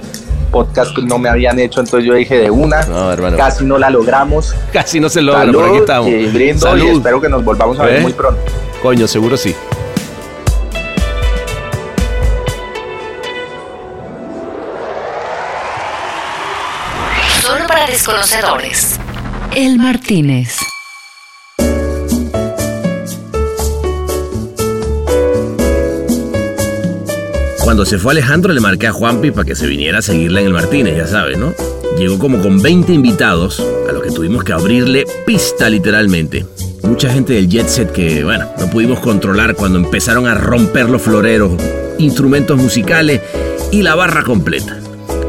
[0.50, 2.82] Podcast que no me habían hecho, entonces yo dije de una.
[2.86, 3.36] No, hermano.
[3.36, 4.54] Casi no la logramos.
[4.72, 6.08] Casi no se logra, Salud, pero aquí estamos.
[6.08, 6.84] y brindo Salud.
[6.84, 8.02] y espero que nos volvamos a ver ¿Ves?
[8.02, 8.40] muy pronto.
[8.82, 9.54] Coño, seguro sí.
[17.42, 18.98] Solo para desconocedores.
[19.54, 20.58] El Martínez.
[27.68, 30.46] Cuando se fue Alejandro le marqué a Juanpi para que se viniera a seguirla en
[30.46, 31.52] el Martínez, ya sabes, ¿no?
[31.98, 36.46] Llegó como con 20 invitados a los que tuvimos que abrirle pista literalmente.
[36.82, 41.02] Mucha gente del jet set que, bueno, no pudimos controlar cuando empezaron a romper los
[41.02, 41.60] floreros,
[41.98, 43.20] instrumentos musicales
[43.70, 44.80] y la barra completa.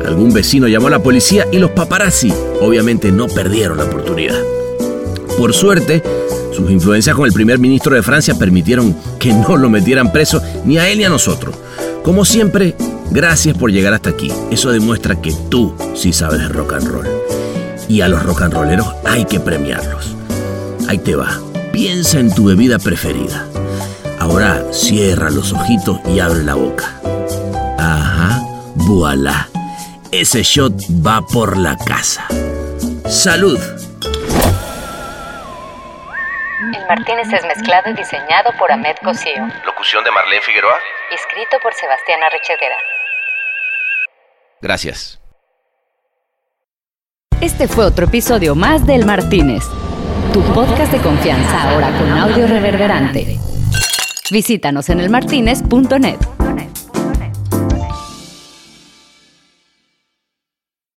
[0.05, 4.41] Algún vecino llamó a la policía y los paparazzi obviamente no perdieron la oportunidad.
[5.37, 6.01] Por suerte,
[6.59, 10.77] sus influencias con el primer ministro de Francia permitieron que no lo metieran preso ni
[10.77, 11.55] a él ni a nosotros.
[12.03, 12.75] Como siempre,
[13.11, 14.31] gracias por llegar hasta aquí.
[14.51, 17.07] Eso demuestra que tú sí sabes de rock and roll.
[17.87, 20.15] Y a los rock and rolleros hay que premiarlos.
[20.87, 21.39] Ahí te va.
[21.71, 23.45] Piensa en tu bebida preferida.
[24.19, 26.99] Ahora cierra los ojitos y abre la boca.
[27.77, 28.41] Ajá,
[28.75, 29.47] voilà.
[30.11, 30.73] Ese shot
[31.05, 32.25] va por la casa.
[33.07, 33.59] Salud.
[36.73, 39.47] El Martínez es mezclado y diseñado por Ahmed Cosío.
[39.65, 40.77] Locución de Marlene Figueroa.
[41.11, 42.77] Escrito por Sebastián Arrechedera.
[44.61, 45.19] Gracias.
[47.41, 49.63] Este fue otro episodio más del Martínez,
[50.33, 53.37] tu podcast de confianza ahora con audio reverberante.
[54.29, 56.19] Visítanos en elmartinez.net.